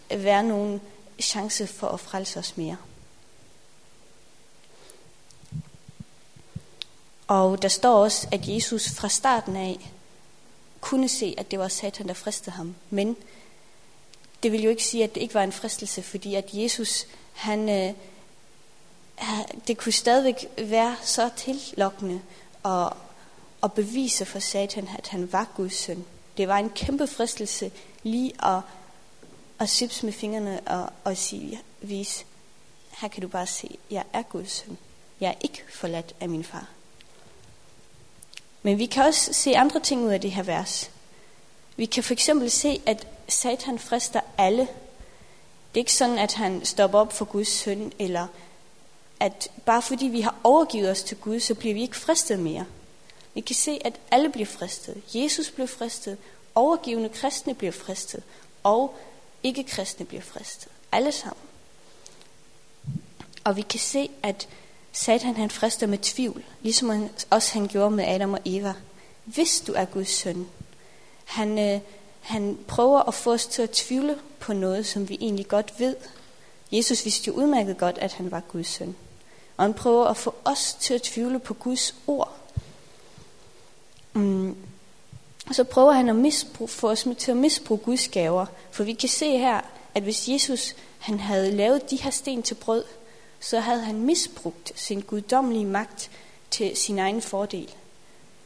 være 0.09 0.43
nogen 0.43 0.81
chance 1.19 1.67
for 1.67 1.87
at 1.87 1.99
frelse 1.99 2.39
os 2.39 2.57
mere. 2.57 2.77
Og 7.27 7.61
der 7.61 7.67
står 7.67 8.03
også, 8.03 8.27
at 8.31 8.47
Jesus 8.47 8.89
fra 8.89 9.09
starten 9.09 9.55
af 9.55 9.91
kunne 10.81 11.09
se, 11.09 11.35
at 11.37 11.51
det 11.51 11.59
var 11.59 11.67
Satan, 11.67 12.07
der 12.07 12.13
fristede 12.13 12.55
ham. 12.55 12.75
Men 12.89 13.17
det 14.45 14.51
vil 14.51 14.63
jo 14.63 14.69
ikke 14.69 14.83
sige, 14.83 15.03
at 15.03 15.15
det 15.15 15.21
ikke 15.21 15.33
var 15.33 15.43
en 15.43 15.51
fristelse, 15.51 16.01
fordi 16.01 16.35
at 16.35 16.49
Jesus, 16.53 17.07
han, 17.33 17.69
øh, 17.69 17.93
det 19.67 19.77
kunne 19.77 19.91
stadigvæk 19.91 20.47
være 20.57 20.95
så 21.01 21.29
tillokkende 21.35 22.21
at, 22.65 22.93
at 23.63 23.73
bevise 23.73 24.25
for 24.25 24.39
Satan, 24.39 24.89
at 24.97 25.07
han 25.07 25.33
var 25.33 25.47
Guds 25.55 25.75
søn. 25.75 26.05
Det 26.37 26.47
var 26.47 26.57
en 26.57 26.69
kæmpe 26.69 27.07
fristelse 27.07 27.71
lige 28.03 28.33
at 28.45 28.61
at 29.59 29.69
sips 29.69 30.03
med 30.03 30.13
fingrene 30.13 30.59
og, 30.65 30.89
og 31.03 31.17
sige, 31.17 31.61
vis, 31.81 32.25
her 32.97 33.07
kan 33.07 33.21
du 33.21 33.27
bare 33.27 33.47
se, 33.47 33.77
jeg 33.91 34.03
er 34.13 34.21
Guds 34.21 34.51
søn. 34.51 34.77
Jeg 35.19 35.29
er 35.29 35.35
ikke 35.41 35.63
forladt 35.73 36.15
af 36.19 36.29
min 36.29 36.43
far. 36.43 36.69
Men 38.63 38.79
vi 38.79 38.85
kan 38.85 39.03
også 39.03 39.33
se 39.33 39.57
andre 39.57 39.79
ting 39.79 40.01
ud 40.01 40.09
af 40.09 40.21
det 40.21 40.31
her 40.31 40.43
vers. 40.43 40.91
Vi 41.77 41.85
kan 41.85 42.03
for 42.03 42.13
eksempel 42.13 42.51
se, 42.51 42.81
at 42.85 43.07
Satan 43.27 43.79
frister 43.79 44.21
alle. 44.37 44.61
Det 44.61 45.79
er 45.79 45.83
ikke 45.83 45.93
sådan, 45.93 46.17
at 46.17 46.33
han 46.33 46.65
stopper 46.65 46.99
op 46.99 47.13
for 47.13 47.25
Guds 47.25 47.47
søn, 47.47 47.93
eller 47.99 48.27
at 49.19 49.49
bare 49.65 49.81
fordi 49.81 50.05
vi 50.05 50.21
har 50.21 50.35
overgivet 50.43 50.91
os 50.91 51.03
til 51.03 51.17
Gud, 51.17 51.39
så 51.39 51.55
bliver 51.55 51.73
vi 51.73 51.81
ikke 51.81 51.97
fristet 51.97 52.39
mere. 52.39 52.65
Vi 53.33 53.41
kan 53.41 53.55
se, 53.55 53.79
at 53.85 53.93
alle 54.11 54.29
bliver 54.29 54.45
fristet. 54.45 55.01
Jesus 55.13 55.51
blev 55.51 55.67
fristet, 55.67 56.17
overgivende 56.55 57.09
kristne 57.09 57.53
bliver 57.53 57.71
fristet, 57.71 58.23
og 58.63 58.97
ikke 59.43 59.63
kristne 59.63 60.05
bliver 60.05 60.21
fristet. 60.21 60.71
alle 60.91 61.11
sammen. 61.11 61.41
Og 63.43 63.55
vi 63.55 63.61
kan 63.61 63.79
se, 63.79 64.09
at 64.23 64.47
Satan 64.91 65.35
han 65.35 65.49
frister 65.49 65.87
med 65.87 65.97
tvivl, 65.97 66.43
ligesom 66.61 66.89
han, 66.89 67.09
også 67.29 67.53
han 67.53 67.67
gjorde 67.67 67.91
med 67.91 68.05
Adam 68.05 68.33
og 68.33 68.39
Eva. 68.45 68.73
Hvis 69.25 69.63
du 69.67 69.73
er 69.73 69.85
Guds 69.85 70.09
søn. 70.09 70.47
Han, 71.25 71.59
øh, 71.59 71.79
han 72.25 72.57
prøver 72.67 72.99
at 72.99 73.13
få 73.13 73.33
os 73.33 73.45
til 73.45 73.61
at 73.61 73.69
tvivle 73.69 74.17
på 74.39 74.53
noget, 74.53 74.85
som 74.85 75.09
vi 75.09 75.17
egentlig 75.21 75.47
godt 75.47 75.79
ved. 75.79 75.95
Jesus 76.71 77.05
vidste 77.05 77.27
jo 77.27 77.33
udmærket 77.33 77.77
godt, 77.77 77.97
at 77.97 78.13
han 78.13 78.31
var 78.31 78.39
Guds 78.39 78.67
søn. 78.67 78.95
Og 79.57 79.63
han 79.63 79.73
prøver 79.73 80.05
at 80.05 80.17
få 80.17 80.35
os 80.45 80.77
til 80.79 80.93
at 80.93 81.01
tvivle 81.01 81.39
på 81.39 81.53
Guds 81.53 81.95
ord. 82.07 82.37
Mm. 84.13 84.55
Og 85.47 85.55
så 85.55 85.63
prøver 85.63 85.91
han 85.91 86.09
at 86.09 86.15
misbruge, 86.15 86.67
få 86.67 86.89
os 86.89 87.07
til 87.17 87.31
at 87.31 87.37
misbruge 87.37 87.79
Guds 87.79 88.07
gaver. 88.07 88.45
For 88.71 88.83
vi 88.83 88.93
kan 88.93 89.09
se 89.09 89.37
her, 89.37 89.61
at 89.95 90.03
hvis 90.03 90.29
Jesus 90.29 90.75
han 90.99 91.19
havde 91.19 91.51
lavet 91.51 91.89
de 91.91 91.95
her 91.95 92.11
sten 92.11 92.43
til 92.43 92.55
brød, 92.55 92.83
så 93.39 93.59
havde 93.59 93.81
han 93.81 94.01
misbrugt 94.01 94.71
sin 94.75 95.01
guddommelige 95.01 95.65
magt 95.65 96.11
til 96.51 96.77
sin 96.77 96.99
egen 96.99 97.21
fordel. 97.21 97.73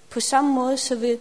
På 0.10 0.20
samme 0.20 0.54
måde 0.54 0.78
så 0.78 0.96
vil 0.96 1.20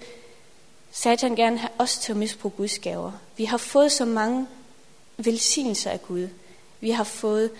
Satan 0.91 1.37
gerne 1.37 1.59
have 1.59 1.71
os 1.79 1.99
til 1.99 2.13
at 2.13 2.17
misbruge 2.17 2.55
Guds 2.57 2.79
gaver. 2.79 3.13
Vi 3.37 3.45
har 3.45 3.57
fået 3.57 3.93
så 3.93 4.05
mange 4.05 4.47
velsignelser 5.17 5.91
af 5.91 6.03
Gud. 6.03 6.29
Vi 6.81 6.91
har 6.91 7.05
fået 7.05 7.51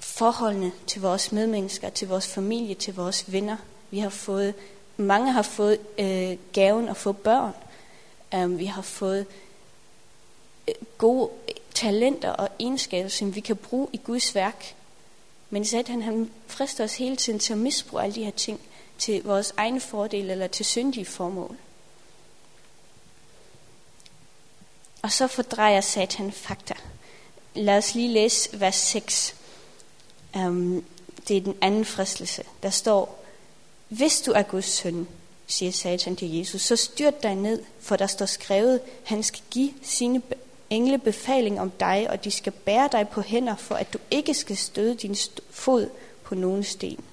forholdene 0.00 0.72
til 0.86 1.02
vores 1.02 1.32
medmennesker, 1.32 1.90
til 1.90 2.08
vores 2.08 2.28
familie, 2.28 2.74
til 2.74 2.94
vores 2.94 3.32
venner. 3.32 3.56
Vi 3.90 3.98
har 3.98 4.08
fået, 4.08 4.54
mange 4.96 5.32
har 5.32 5.42
fået 5.42 5.78
øh, 5.98 6.36
gaven 6.52 6.88
at 6.88 6.96
få 6.96 7.12
børn. 7.12 7.54
Um, 8.36 8.58
vi 8.58 8.64
har 8.64 8.82
fået 8.82 9.26
øh, 10.68 10.74
gode 10.98 11.30
øh, 11.48 11.54
talenter 11.74 12.30
og 12.30 12.48
egenskaber, 12.58 13.08
som 13.08 13.34
vi 13.34 13.40
kan 13.40 13.56
bruge 13.56 13.88
i 13.92 14.00
Guds 14.04 14.34
værk. 14.34 14.74
Men 15.50 15.64
Satan 15.64 16.02
han 16.02 16.30
frister 16.46 16.84
os 16.84 16.96
hele 16.96 17.16
tiden 17.16 17.38
til 17.38 17.52
at 17.52 17.58
misbruge 17.58 18.02
alle 18.02 18.14
de 18.14 18.24
her 18.24 18.30
ting 18.30 18.60
til 19.02 19.22
vores 19.24 19.54
egen 19.56 19.80
fordel 19.80 20.30
eller 20.30 20.46
til 20.46 20.64
syndige 20.64 21.04
formål. 21.04 21.56
Og 25.02 25.12
så 25.12 25.26
fordrejer 25.26 25.80
Satan 25.80 26.32
fakta. 26.32 26.74
Lad 27.54 27.76
os 27.76 27.94
lige 27.94 28.08
læse 28.08 28.60
vers 28.60 28.76
6. 28.76 29.34
Um, 30.34 30.42
øhm, 30.42 30.84
det 31.28 31.36
er 31.36 31.40
den 31.40 31.56
anden 31.60 31.84
fristelse. 31.84 32.44
Der 32.62 32.70
står, 32.70 33.24
hvis 33.88 34.20
du 34.20 34.32
er 34.32 34.42
Guds 34.42 34.68
søn, 34.68 35.08
siger 35.46 35.72
Satan 35.72 36.16
til 36.16 36.36
Jesus, 36.36 36.62
så 36.62 36.76
styrt 36.76 37.22
dig 37.22 37.34
ned, 37.34 37.62
for 37.80 37.96
der 37.96 38.06
står 38.06 38.26
skrevet, 38.26 38.80
han 39.04 39.22
skal 39.22 39.42
give 39.50 39.74
sine 39.82 40.22
engle 40.70 40.98
befaling 40.98 41.60
om 41.60 41.70
dig, 41.70 42.10
og 42.10 42.24
de 42.24 42.30
skal 42.30 42.52
bære 42.52 42.88
dig 42.92 43.08
på 43.08 43.20
hænder, 43.20 43.56
for 43.56 43.74
at 43.74 43.92
du 43.92 43.98
ikke 44.10 44.34
skal 44.34 44.56
støde 44.56 44.94
din 44.94 45.16
fod 45.50 45.90
på 46.22 46.34
nogen 46.34 46.64
sten. 46.64 47.04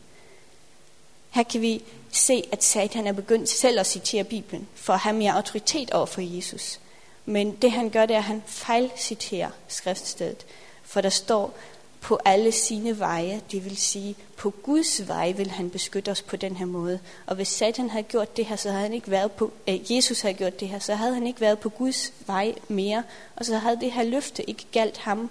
Her 1.39 1.43
kan 1.43 1.61
vi 1.61 1.83
se, 2.11 2.43
at 2.51 2.63
Satan 2.63 3.07
er 3.07 3.11
begyndt 3.11 3.49
selv 3.49 3.79
at 3.79 3.87
citere 3.87 4.23
Bibelen, 4.23 4.67
for 4.75 4.93
at 4.93 4.99
have 4.99 5.15
mere 5.15 5.33
autoritet 5.33 5.91
over 5.91 6.05
for 6.05 6.21
Jesus. 6.21 6.79
Men 7.25 7.55
det 7.55 7.71
han 7.71 7.89
gør, 7.89 8.05
det 8.05 8.13
er, 8.13 8.17
at 8.17 8.23
han 8.23 8.43
fejlciterer 8.45 9.49
skriftstedet. 9.67 10.45
For 10.83 11.01
der 11.01 11.09
står, 11.09 11.57
på 12.01 12.19
alle 12.25 12.51
sine 12.51 12.99
veje, 12.99 13.41
det 13.51 13.65
vil 13.65 13.77
sige, 13.77 14.15
på 14.37 14.49
Guds 14.49 15.07
vej 15.07 15.31
vil 15.31 15.51
han 15.51 15.69
beskytte 15.69 16.11
os 16.11 16.21
på 16.21 16.35
den 16.35 16.55
her 16.55 16.65
måde. 16.65 16.99
Og 17.25 17.35
hvis 17.35 17.47
Satan 17.47 17.89
havde 17.89 18.03
gjort 18.03 18.37
det 18.37 18.45
her, 18.45 18.55
så 18.55 18.69
havde 18.69 18.83
han 18.83 18.93
ikke 18.93 19.11
været 19.11 19.31
på, 19.31 19.51
øh, 19.67 19.95
Jesus 19.95 20.21
havde 20.21 20.35
gjort 20.35 20.59
det 20.59 20.67
her, 20.67 20.79
så 20.79 20.95
havde 20.95 21.13
han 21.13 21.27
ikke 21.27 21.41
været 21.41 21.59
på 21.59 21.69
Guds 21.69 22.13
vej 22.27 22.55
mere, 22.67 23.03
og 23.35 23.45
så 23.45 23.57
havde 23.57 23.79
det 23.79 23.91
her 23.91 24.03
løfte 24.03 24.49
ikke 24.49 24.65
galt 24.71 24.97
ham. 24.97 25.29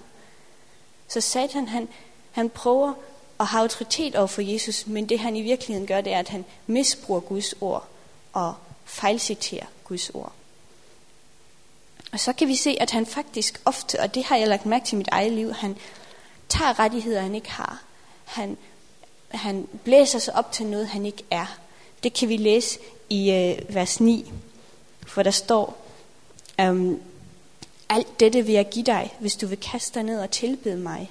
Så 1.08 1.20
Satan, 1.20 1.68
han, 1.68 1.88
han 2.32 2.50
prøver 2.50 2.92
og 3.38 3.46
har 3.46 3.60
autoritet 3.60 4.16
over 4.16 4.26
for 4.26 4.42
Jesus, 4.42 4.86
men 4.86 5.08
det 5.08 5.18
han 5.18 5.36
i 5.36 5.42
virkeligheden 5.42 5.86
gør, 5.86 6.00
det 6.00 6.12
er, 6.12 6.18
at 6.18 6.28
han 6.28 6.44
misbruger 6.66 7.20
Guds 7.20 7.54
ord 7.60 7.88
og 8.32 8.54
fejlciterer 8.84 9.66
Guds 9.84 10.10
ord. 10.10 10.32
Og 12.12 12.20
så 12.20 12.32
kan 12.32 12.48
vi 12.48 12.56
se, 12.56 12.76
at 12.80 12.90
han 12.90 13.06
faktisk 13.06 13.60
ofte, 13.64 14.00
og 14.00 14.14
det 14.14 14.24
har 14.24 14.36
jeg 14.36 14.48
lagt 14.48 14.66
mærke 14.66 14.86
til 14.86 14.94
i 14.94 14.98
mit 14.98 15.08
eget 15.12 15.32
liv, 15.32 15.52
han 15.52 15.76
tager 16.48 16.78
rettigheder, 16.78 17.20
han 17.20 17.34
ikke 17.34 17.50
har. 17.50 17.82
Han, 18.24 18.56
han 19.28 19.68
blæser 19.84 20.18
sig 20.18 20.36
op 20.36 20.52
til 20.52 20.66
noget, 20.66 20.88
han 20.88 21.06
ikke 21.06 21.24
er. 21.30 21.58
Det 22.02 22.12
kan 22.12 22.28
vi 22.28 22.36
læse 22.36 22.78
i 23.10 23.30
øh, 23.32 23.74
vers 23.74 24.00
9, 24.00 24.32
for 25.06 25.22
der 25.22 25.30
står, 25.30 25.86
øhm, 26.60 27.02
alt 27.88 28.20
dette 28.20 28.42
vil 28.42 28.54
jeg 28.54 28.68
give 28.68 28.84
dig, 28.84 29.16
hvis 29.20 29.36
du 29.36 29.46
vil 29.46 29.60
kaste 29.60 29.94
dig 29.94 30.02
ned 30.02 30.20
og 30.20 30.30
tilbede 30.30 30.76
mig. 30.76 31.10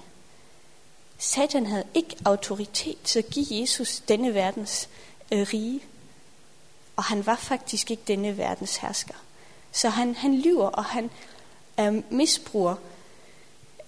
Satan 1.17 1.65
havde 1.65 1.83
ikke 1.93 2.15
autoritet 2.25 2.97
til 3.03 3.19
at 3.19 3.29
give 3.29 3.45
Jesus 3.51 3.99
denne 4.07 4.33
verdens 4.33 4.89
øh, 5.31 5.47
rige, 5.53 5.81
og 6.95 7.03
han 7.03 7.25
var 7.25 7.35
faktisk 7.35 7.91
ikke 7.91 8.03
denne 8.07 8.37
verdens 8.37 8.77
hersker. 8.77 9.13
Så 9.71 9.89
han, 9.89 10.15
han 10.15 10.35
lyver, 10.35 10.67
og 10.67 10.85
han 10.85 11.09
øh, 11.79 12.03
misbruger 12.09 12.75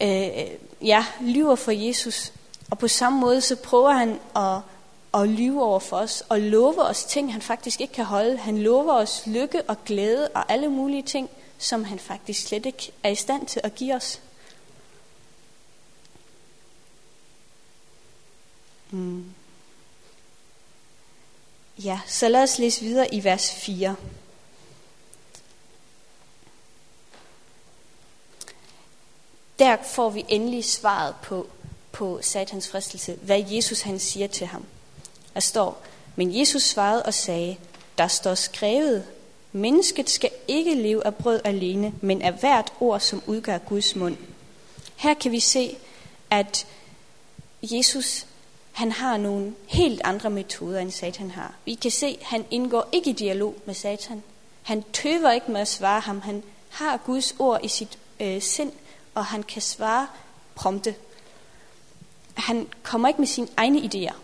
øh, 0.02 0.48
ja, 0.82 1.06
lyver 1.22 1.56
for 1.56 1.72
Jesus. 1.72 2.34
Og 2.72 2.78
på 2.78 2.88
samme 2.88 3.20
måde 3.20 3.42
så 3.42 3.56
prøver 3.56 3.92
han 3.92 4.20
at, 4.36 4.62
at 5.22 5.30
lyve 5.30 5.64
over 5.64 5.80
for 5.80 5.98
os 5.98 6.24
og 6.30 6.40
love 6.40 6.82
os 6.82 7.04
ting, 7.04 7.34
han 7.34 7.42
faktisk 7.42 7.82
ikke 7.82 7.94
kan 7.94 8.06
holde. 8.06 8.38
Han 8.38 8.58
lover 8.58 8.94
os 8.94 9.24
lykke 9.26 9.62
og 9.62 9.84
glæde 9.86 10.28
og 10.28 10.52
alle 10.52 10.68
mulige 10.68 11.04
ting, 11.04 11.30
som 11.58 11.84
han 11.84 12.00
faktisk 12.00 12.48
slet 12.48 12.66
ikke 12.66 12.92
er 13.04 13.10
i 13.10 13.16
stand 13.16 13.48
til 13.48 13.62
at 13.64 13.76
give 13.76 13.96
os. 13.96 14.22
Mm. 18.91 19.34
Ja, 21.77 22.00
så 22.08 22.29
lad 22.29 22.43
os 22.43 22.60
læse 22.60 22.81
videre 22.81 23.13
i 23.13 23.24
vers 23.24 23.53
4. 23.53 23.96
der 29.60 29.77
får 29.84 30.10
vi 30.10 30.25
endelig 30.27 30.65
svaret 30.65 31.15
på, 31.24 31.48
på 31.91 32.19
satans 32.22 32.67
fristelse, 32.69 33.17
hvad 33.22 33.43
Jesus 33.48 33.81
han 33.81 34.00
siger 34.00 34.27
til 34.27 34.48
ham. 34.48 34.65
Der 35.34 35.39
står, 35.39 35.81
men 36.15 36.39
Jesus 36.39 36.63
svarede 36.63 37.03
og 37.03 37.13
sagde, 37.13 37.58
der 37.98 38.08
står 38.08 38.36
skrevet, 38.36 39.05
mennesket 39.51 40.10
skal 40.10 40.29
ikke 40.48 40.75
leve 40.75 41.05
af 41.05 41.15
brød 41.15 41.41
alene, 41.43 41.93
men 42.01 42.22
af 42.22 42.34
hvert 42.34 42.74
ord, 42.79 43.00
som 43.00 43.24
udgør 43.27 43.58
Guds 43.58 43.96
mund. 43.96 44.17
Her 44.96 45.13
kan 45.13 45.31
vi 45.31 45.39
se, 45.39 45.77
at 46.29 46.67
Jesus 47.62 48.25
han 48.80 48.92
har 48.92 49.18
nogle 49.18 49.56
helt 49.68 50.02
andre 50.04 50.30
metoder, 50.30 50.80
end 50.80 50.92
Satan 50.92 51.32
har. 51.32 51.54
Vi 51.66 51.74
kan 51.74 51.92
se, 51.92 52.18
at 52.22 52.26
han 52.26 52.46
indgår 52.52 52.90
ikke 52.92 53.10
i 53.10 53.14
dialog 53.14 53.56
med 53.66 53.74
Satan. 53.74 54.24
Han 54.62 54.84
tøver 54.94 55.32
ikke 55.32 55.52
med 55.52 55.62
at 55.62 55.68
svare 55.68 56.00
ham. 56.00 56.22
Han 56.22 56.44
har 56.70 56.98
Guds 56.98 57.36
ord 57.40 57.60
i 57.64 57.68
sit 57.68 58.00
øh, 58.20 58.42
sind, 58.42 58.72
og 59.16 59.26
han 59.26 59.44
kan 59.44 59.62
svare 59.62 60.08
prompte. 60.56 60.96
Han 62.34 62.68
kommer 62.84 63.08
ikke 63.08 63.22
med 63.22 63.28
sine 63.28 63.48
egne 63.58 63.80
idéer. 63.80 64.16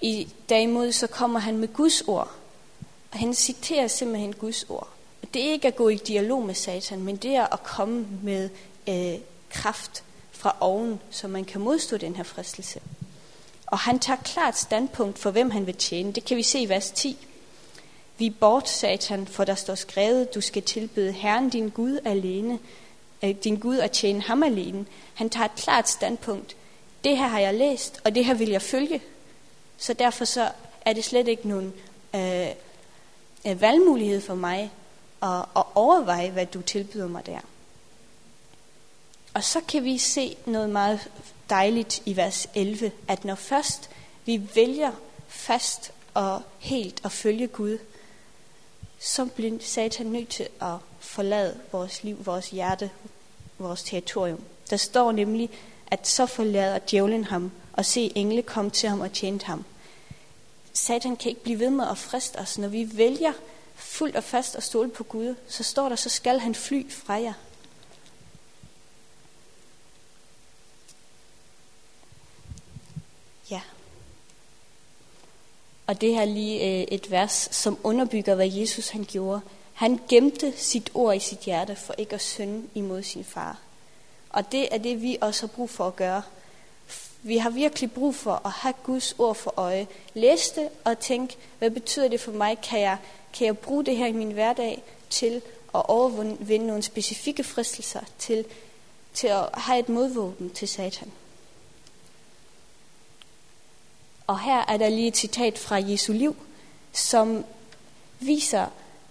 I 0.00 0.28
derimod 0.48 0.92
så 0.92 1.06
kommer 1.06 1.40
han 1.40 1.58
med 1.58 1.68
Guds 1.68 2.00
ord. 2.00 2.30
Og 3.12 3.18
han 3.18 3.34
citerer 3.34 3.88
simpelthen 3.88 4.32
Guds 4.32 4.64
ord. 4.68 4.88
Det 5.34 5.46
er 5.46 5.52
ikke 5.52 5.68
at 5.68 5.76
gå 5.76 5.88
i 5.88 5.96
dialog 5.96 6.42
med 6.42 6.54
Satan, 6.54 7.02
men 7.02 7.16
det 7.16 7.34
er 7.34 7.46
at 7.52 7.62
komme 7.62 8.06
med 8.22 8.50
øh, 8.88 9.18
kraft 9.50 10.04
fra 10.32 10.56
oven, 10.60 11.00
så 11.10 11.28
man 11.28 11.44
kan 11.44 11.60
modstå 11.60 11.96
den 11.96 12.16
her 12.16 12.24
fristelse. 12.24 12.80
Og 13.72 13.78
han 13.78 13.98
tager 13.98 14.16
klart 14.16 14.58
standpunkt 14.58 15.18
for, 15.18 15.30
hvem 15.30 15.50
han 15.50 15.66
vil 15.66 15.74
tjene. 15.74 16.12
Det 16.12 16.24
kan 16.24 16.36
vi 16.36 16.42
se 16.42 16.58
i 16.58 16.68
vers 16.68 16.90
10. 16.90 17.16
Vi 18.18 18.30
bort, 18.30 18.68
Satan, 18.68 19.26
for 19.26 19.44
der 19.44 19.54
står 19.54 19.74
skrevet, 19.74 20.34
du 20.34 20.40
skal 20.40 20.62
tilbede 20.62 21.12
Herren 21.12 21.48
din 21.50 21.68
Gud 21.68 21.98
alene, 22.04 22.58
øh, 23.24 23.30
din 23.30 23.56
Gud 23.56 23.76
og 23.76 23.92
tjene 23.92 24.20
ham 24.20 24.42
alene. 24.42 24.86
Han 25.14 25.30
tager 25.30 25.44
et 25.44 25.54
klart 25.56 25.88
standpunkt. 25.88 26.56
Det 27.04 27.18
her 27.18 27.26
har 27.26 27.38
jeg 27.38 27.54
læst, 27.54 28.00
og 28.04 28.14
det 28.14 28.24
her 28.24 28.34
vil 28.34 28.48
jeg 28.48 28.62
følge. 28.62 29.00
Så 29.76 29.92
derfor 29.92 30.24
så 30.24 30.48
er 30.80 30.92
det 30.92 31.04
slet 31.04 31.28
ikke 31.28 31.48
nogen 31.48 31.72
øh, 32.14 32.48
øh, 33.46 33.60
valgmulighed 33.60 34.20
for 34.20 34.34
mig 34.34 34.70
at, 35.22 35.38
at 35.56 35.64
overveje, 35.74 36.30
hvad 36.30 36.46
du 36.46 36.62
tilbyder 36.62 37.08
mig 37.08 37.26
der. 37.26 37.40
Og 39.34 39.44
så 39.44 39.60
kan 39.68 39.84
vi 39.84 39.98
se 39.98 40.36
noget 40.46 40.70
meget 40.70 41.10
dejligt 41.50 42.02
i 42.06 42.16
vers 42.16 42.48
11, 42.54 42.92
at 43.08 43.24
når 43.24 43.34
først 43.34 43.90
vi 44.24 44.42
vælger 44.54 44.92
fast 45.28 45.92
og 46.14 46.42
helt 46.58 47.00
at 47.04 47.12
følge 47.12 47.46
Gud, 47.46 47.78
så 49.00 49.24
bliver 49.24 49.58
Satan 49.60 50.06
nødt 50.06 50.28
til 50.28 50.48
at 50.60 50.76
forlade 51.00 51.60
vores 51.72 52.04
liv, 52.04 52.26
vores 52.26 52.50
hjerte, 52.50 52.90
vores 53.58 53.82
territorium. 53.82 54.40
Der 54.70 54.76
står 54.76 55.12
nemlig, 55.12 55.50
at 55.86 56.08
så 56.08 56.26
forlader 56.26 56.78
djævlen 56.90 57.24
ham, 57.24 57.52
og 57.72 57.84
se 57.84 58.12
engle 58.14 58.42
komme 58.42 58.70
til 58.70 58.88
ham 58.88 59.00
og 59.00 59.12
tjene 59.12 59.40
ham. 59.44 59.64
Satan 60.72 61.16
kan 61.16 61.28
ikke 61.28 61.42
blive 61.42 61.58
ved 61.58 61.70
med 61.70 61.88
at 61.88 61.98
friste 61.98 62.36
os. 62.36 62.58
Når 62.58 62.68
vi 62.68 62.98
vælger 62.98 63.32
fuldt 63.74 64.16
og 64.16 64.24
fast 64.24 64.56
at 64.56 64.62
stole 64.62 64.90
på 64.90 65.04
Gud, 65.04 65.34
så 65.48 65.62
står 65.62 65.88
der, 65.88 65.96
så 65.96 66.08
skal 66.08 66.38
han 66.38 66.54
fly 66.54 66.90
fra 66.90 67.14
jer. 67.14 67.32
Ja. 73.50 73.60
Og 75.86 76.00
det 76.00 76.14
her 76.14 76.24
lige 76.24 76.60
øh, 76.60 76.86
et 76.90 77.10
vers, 77.10 77.48
som 77.50 77.78
underbygger, 77.82 78.34
hvad 78.34 78.48
Jesus 78.48 78.88
han 78.88 79.04
gjorde. 79.04 79.40
Han 79.72 80.00
gemte 80.08 80.52
sit 80.56 80.90
ord 80.94 81.16
i 81.16 81.18
sit 81.18 81.38
hjerte 81.38 81.76
for 81.76 81.94
ikke 81.98 82.14
at 82.14 82.20
synde 82.20 82.62
imod 82.74 83.02
sin 83.02 83.24
far. 83.24 83.58
Og 84.30 84.52
det 84.52 84.74
er 84.74 84.78
det, 84.78 85.02
vi 85.02 85.18
også 85.20 85.46
har 85.46 85.52
brug 85.56 85.70
for 85.70 85.86
at 85.86 85.96
gøre. 85.96 86.22
Vi 87.22 87.36
har 87.36 87.50
virkelig 87.50 87.92
brug 87.92 88.14
for 88.14 88.46
at 88.46 88.50
have 88.50 88.74
Guds 88.82 89.14
ord 89.18 89.34
for 89.34 89.54
øje. 89.56 89.86
Læse 90.14 90.54
det 90.54 90.68
og 90.84 90.98
tænke, 90.98 91.36
hvad 91.58 91.70
betyder 91.70 92.08
det 92.08 92.20
for 92.20 92.32
mig? 92.32 92.60
Kan 92.60 92.80
jeg, 92.80 92.96
kan 93.32 93.46
jeg 93.46 93.58
bruge 93.58 93.84
det 93.84 93.96
her 93.96 94.06
i 94.06 94.12
min 94.12 94.30
hverdag 94.30 94.82
til 95.10 95.42
at 95.74 95.88
overvinde 95.88 96.66
nogle 96.66 96.82
specifikke 96.82 97.44
fristelser, 97.44 98.00
til, 98.18 98.44
til 99.14 99.26
at 99.26 99.48
have 99.54 99.78
et 99.78 99.88
modvåben 99.88 100.50
til 100.50 100.68
satan? 100.68 101.12
Og 104.32 104.40
her 104.40 104.64
er 104.68 104.76
der 104.76 104.88
lige 104.88 105.08
et 105.08 105.16
citat 105.16 105.58
fra 105.58 105.76
Jesu 105.76 106.12
liv, 106.12 106.36
som 106.92 107.44
viser, 108.20 108.66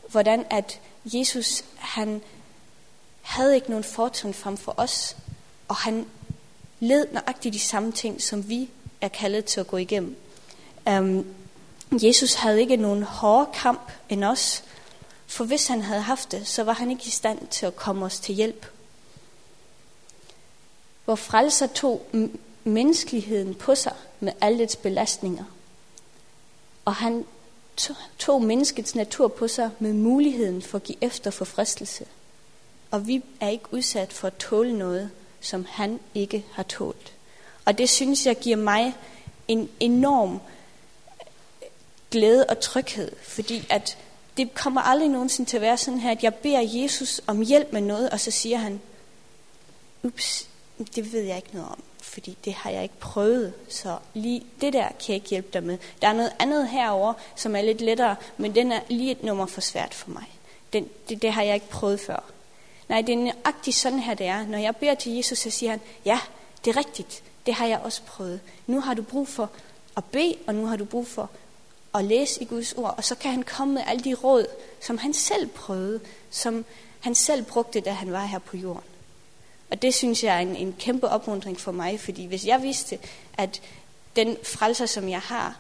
hvordan 0.08 0.46
at 0.50 0.80
Jesus, 1.06 1.64
han 1.78 2.22
havde 3.22 3.56
ikke 3.56 3.70
nogen 3.70 3.84
fortrin 3.84 4.34
frem 4.34 4.58
for 4.58 4.74
os, 4.78 5.18
og 5.68 5.76
han 5.76 6.06
led 6.80 7.08
nøjagtigt 7.12 7.54
de 7.54 7.60
samme 7.60 7.92
ting, 7.92 8.22
som 8.22 8.50
vi 8.50 8.70
er 9.02 9.08
kaldet 9.08 9.46
til 9.46 9.60
at 9.60 9.68
gå 9.68 9.78
igennem. 9.78 10.18
Um, 10.90 11.26
Jesus 11.92 12.34
havde 12.34 12.62
ikke 12.62 12.78
nogen 12.78 13.04
hårdere 13.04 13.54
kamp 13.54 13.92
end 14.10 14.24
os, 14.24 14.64
for 15.28 15.44
hvis 15.44 15.68
han 15.68 15.82
havde 15.82 16.02
haft 16.02 16.32
det, 16.32 16.48
så 16.48 16.64
var 16.64 16.74
han 16.74 16.92
ikke 16.92 17.06
i 17.06 17.10
stand 17.10 17.48
til 17.48 17.66
at 17.66 17.76
komme 17.76 18.06
os 18.06 18.20
til 18.20 18.36
hjælp. 18.36 18.66
Hvor 21.06 21.16
frelser 21.16 21.68
tog 21.68 22.06
menneskeligheden 22.64 23.56
på 23.56 23.76
sig 23.76 23.94
med 24.22 24.34
alle 24.42 24.60
dets 24.60 24.76
belastninger. 24.76 25.44
Og 26.86 26.96
han 26.96 27.26
tog 28.20 28.44
menneskets 28.44 28.96
natur 28.96 29.28
på 29.28 29.48
sig 29.48 29.70
med 29.80 29.94
muligheden 29.94 30.62
for 30.62 30.78
at 30.78 30.84
give 30.84 30.98
efter 31.02 31.32
for 31.32 31.46
fristelse. 31.46 32.06
Og 32.92 33.08
vi 33.08 33.24
er 33.40 33.50
ikke 33.50 33.74
udsat 33.74 34.14
for 34.14 34.28
at 34.28 34.38
tåle 34.38 34.78
noget, 34.78 35.10
som 35.42 35.66
han 35.70 36.00
ikke 36.16 36.46
har 36.52 36.64
tålt. 36.64 37.14
Og 37.66 37.78
det 37.78 37.90
synes 37.90 38.26
jeg 38.26 38.40
giver 38.40 38.58
mig 38.58 38.94
en 39.48 39.70
enorm 39.80 40.42
glæde 42.12 42.46
og 42.46 42.60
tryghed, 42.60 43.12
fordi 43.24 43.68
at 43.70 43.98
det 44.38 44.54
kommer 44.54 44.82
aldrig 44.82 45.10
nogensinde 45.10 45.50
til 45.50 45.58
at 45.58 45.62
være 45.62 45.78
sådan 45.78 46.00
her, 46.00 46.12
at 46.12 46.24
jeg 46.24 46.36
beder 46.36 46.62
Jesus 46.62 47.22
om 47.28 47.42
hjælp 47.42 47.74
med 47.74 47.82
noget, 47.82 48.10
og 48.10 48.20
så 48.20 48.32
siger 48.32 48.58
han, 48.58 48.82
ups, 50.04 50.48
det 50.84 51.14
ved 51.14 51.22
jeg 51.22 51.38
ikke 51.38 51.54
noget 51.54 51.70
om 51.70 51.84
fordi 52.12 52.38
det 52.46 52.54
har 52.54 52.70
jeg 52.70 52.84
ikke 52.84 53.00
prøvet, 53.00 53.54
så 53.70 53.98
lige 54.14 54.46
det 54.62 54.74
der 54.74 54.88
kan 54.88 55.08
jeg 55.08 55.16
ikke 55.16 55.30
hjælpe 55.30 55.50
dig 55.54 55.64
med. 55.64 55.78
Der 56.02 56.08
er 56.08 56.14
noget 56.14 56.34
andet 56.40 56.68
herover, 56.68 57.14
som 57.36 57.56
er 57.56 57.62
lidt 57.62 57.82
lettere, 57.82 58.16
men 58.38 58.56
den 58.56 58.72
er 58.72 58.80
lige 58.88 59.12
et 59.12 59.24
nummer 59.24 59.46
for 59.46 59.62
svært 59.62 59.94
for 59.94 60.10
mig. 60.10 60.30
Den, 60.74 60.90
det, 61.10 61.22
det 61.22 61.32
har 61.32 61.42
jeg 61.42 61.54
ikke 61.54 61.70
prøvet 61.70 62.00
før. 62.00 62.24
Nej, 62.90 63.02
det 63.02 63.14
er 63.14 63.18
nøjagtigt 63.18 63.76
sådan 63.76 64.00
her, 64.00 64.14
det 64.14 64.28
er. 64.28 64.46
Når 64.46 64.58
jeg 64.58 64.76
beder 64.76 64.96
til 64.96 65.12
Jesus, 65.12 65.38
så 65.38 65.50
siger 65.50 65.70
han, 65.70 65.82
ja, 66.06 66.20
det 66.66 66.76
er 66.76 66.78
rigtigt, 66.78 67.24
det 67.46 67.54
har 67.54 67.66
jeg 67.66 67.80
også 67.80 68.02
prøvet. 68.02 68.40
Nu 68.68 68.80
har 68.80 68.94
du 68.94 69.02
brug 69.02 69.28
for 69.28 69.50
at 69.98 70.06
bede, 70.06 70.36
og 70.48 70.56
nu 70.56 70.66
har 70.66 70.76
du 70.76 70.86
brug 70.86 71.08
for 71.08 71.30
at 71.96 72.06
læse 72.06 72.42
i 72.42 72.46
Guds 72.46 72.74
ord, 72.74 72.94
og 72.98 73.04
så 73.04 73.16
kan 73.16 73.32
han 73.32 73.44
komme 73.44 73.74
med 73.74 73.84
alle 73.88 74.04
de 74.04 74.14
råd, 74.14 74.46
som 74.82 74.98
han 74.98 75.14
selv 75.14 75.48
prøvede, 75.48 76.00
som 76.30 76.66
han 77.00 77.16
selv 77.16 77.44
brugte, 77.44 77.82
da 77.82 77.92
han 77.92 78.12
var 78.12 78.26
her 78.26 78.40
på 78.40 78.58
jorden. 78.58 78.91
Og 79.72 79.82
det 79.82 79.94
synes 79.94 80.24
jeg 80.24 80.36
er 80.36 80.40
en, 80.40 80.56
en 80.56 80.76
kæmpe 80.80 81.10
opmuntring 81.10 81.60
for 81.60 81.72
mig, 81.72 82.00
fordi 82.00 82.26
hvis 82.26 82.46
jeg 82.46 82.62
vidste, 82.62 83.00
at 83.34 83.62
den 84.16 84.38
frelser, 84.44 84.86
som 84.86 85.10
jeg 85.10 85.20
har, 85.20 85.60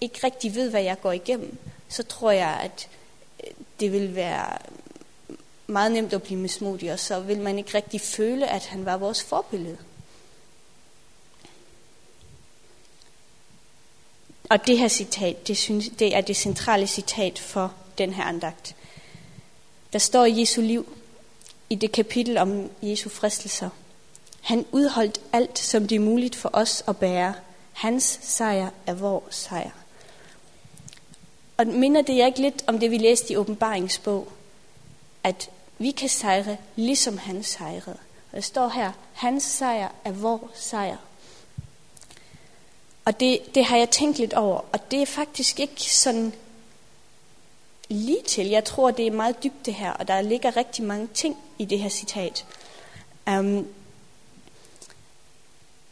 ikke 0.00 0.20
rigtig 0.24 0.54
ved, 0.54 0.70
hvad 0.70 0.82
jeg 0.82 1.00
går 1.00 1.12
igennem, 1.12 1.58
så 1.88 2.02
tror 2.02 2.30
jeg, 2.30 2.60
at 2.62 2.88
øh, 3.44 3.50
det 3.80 3.92
vil 3.92 4.14
være 4.14 4.58
meget 5.66 5.92
nemt 5.92 6.12
at 6.12 6.22
blive 6.22 6.40
mismodig, 6.40 6.92
og 6.92 6.98
så 6.98 7.20
vil 7.20 7.40
man 7.40 7.58
ikke 7.58 7.74
rigtig 7.74 8.00
føle, 8.00 8.46
at 8.46 8.66
han 8.66 8.84
var 8.84 8.96
vores 8.96 9.22
forbillede. 9.22 9.78
Og 14.50 14.66
det 14.66 14.78
her 14.78 14.88
citat, 14.88 15.48
det, 15.48 15.56
synes, 15.56 15.88
det 15.98 16.16
er 16.16 16.20
det 16.20 16.36
centrale 16.36 16.86
citat 16.86 17.38
for 17.38 17.74
den 17.98 18.12
her 18.12 18.24
andagt. 18.24 18.76
Der 19.92 19.98
står 19.98 20.24
i 20.24 20.40
Jesu 20.40 20.60
liv, 20.60 20.96
i 21.70 21.74
det 21.74 21.92
kapitel 21.92 22.38
om 22.38 22.70
Jesu 22.82 23.08
fristelser. 23.08 23.68
Han 24.40 24.66
udholdt 24.72 25.20
alt, 25.32 25.58
som 25.58 25.88
det 25.88 25.96
er 25.96 26.00
muligt 26.00 26.36
for 26.36 26.50
os 26.52 26.84
at 26.88 26.96
bære. 26.96 27.34
Hans 27.72 28.18
sejr 28.22 28.70
er 28.86 28.94
vores 28.94 29.34
sejr. 29.34 29.70
Og 31.56 31.66
minder 31.66 32.02
det 32.02 32.16
jeg 32.16 32.26
ikke 32.26 32.40
lidt 32.40 32.64
om 32.66 32.78
det, 32.78 32.90
vi 32.90 32.98
læste 32.98 33.32
i 33.32 33.36
åbenbaringsbog, 33.36 34.28
at 35.24 35.50
vi 35.78 35.90
kan 35.90 36.08
sejre, 36.08 36.56
ligesom 36.76 37.18
han 37.18 37.42
sejrede. 37.42 37.98
Og 38.30 38.36
det 38.36 38.44
står 38.44 38.68
her, 38.68 38.92
hans 39.12 39.42
sejr 39.44 39.88
er 40.04 40.12
vores 40.12 40.58
sejr. 40.58 40.96
Og 43.04 43.20
det, 43.20 43.38
det 43.54 43.64
har 43.64 43.76
jeg 43.76 43.90
tænkt 43.90 44.18
lidt 44.18 44.34
over, 44.34 44.60
og 44.72 44.90
det 44.90 45.02
er 45.02 45.06
faktisk 45.06 45.60
ikke 45.60 45.82
sådan 45.82 46.32
lige 47.88 48.22
til. 48.26 48.46
Jeg 48.46 48.64
tror, 48.64 48.90
det 48.90 49.06
er 49.06 49.10
meget 49.10 49.44
dybt 49.44 49.66
det 49.66 49.74
her, 49.74 49.92
og 49.92 50.08
der 50.08 50.20
ligger 50.20 50.56
rigtig 50.56 50.84
mange 50.84 51.08
ting 51.14 51.36
i 51.58 51.64
det 51.64 51.78
her 51.78 51.88
citat. 51.88 52.46
Um, 53.30 53.68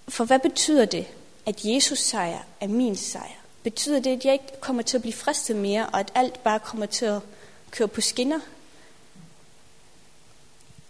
for 0.09 0.24
hvad 0.24 0.38
betyder 0.38 0.85
det, 0.85 1.07
at 1.46 1.64
Jesus 1.64 1.98
sejr 1.98 2.42
er 2.61 2.66
min 2.66 2.96
sejr? 2.96 3.42
Betyder 3.62 4.00
det, 4.00 4.11
at 4.16 4.24
jeg 4.24 4.33
ikke 4.33 4.61
kommer 4.61 4.83
til 4.83 4.96
at 4.96 5.00
blive 5.00 5.12
fristet 5.12 5.57
mere, 5.57 5.87
og 5.87 6.00
at 6.00 6.12
alt 6.14 6.42
bare 6.42 6.61
kommer 6.61 6.87
til 6.87 7.05
at 7.05 7.20
køre 7.70 7.88
på 7.88 8.00
skinner? 8.00 8.40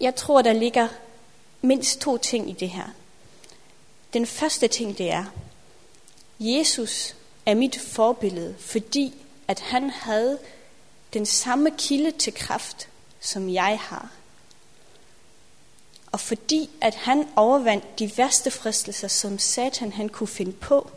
Jeg 0.00 0.14
tror, 0.14 0.42
der 0.42 0.52
ligger 0.52 0.88
mindst 1.62 2.00
to 2.00 2.18
ting 2.18 2.50
i 2.50 2.52
det 2.52 2.70
her. 2.70 2.88
Den 4.12 4.26
første 4.26 4.68
ting, 4.68 4.98
det 4.98 5.10
er, 5.10 5.24
Jesus 6.40 7.16
er 7.46 7.54
mit 7.54 7.80
forbillede, 7.80 8.54
fordi 8.58 9.14
at 9.48 9.60
han 9.60 9.90
havde 9.90 10.38
den 11.12 11.26
samme 11.26 11.70
kilde 11.70 12.10
til 12.10 12.34
kraft, 12.34 12.88
som 13.20 13.48
jeg 13.48 13.78
har. 13.80 14.10
Og 16.12 16.20
fordi 16.20 16.70
at 16.80 16.94
han 16.94 17.28
overvandt 17.36 17.98
de 17.98 18.12
værste 18.16 18.50
fristelser, 18.50 19.08
som 19.08 19.38
Satan 19.38 19.92
han 19.92 20.08
kunne 20.08 20.28
finde 20.28 20.52
på, 20.52 20.90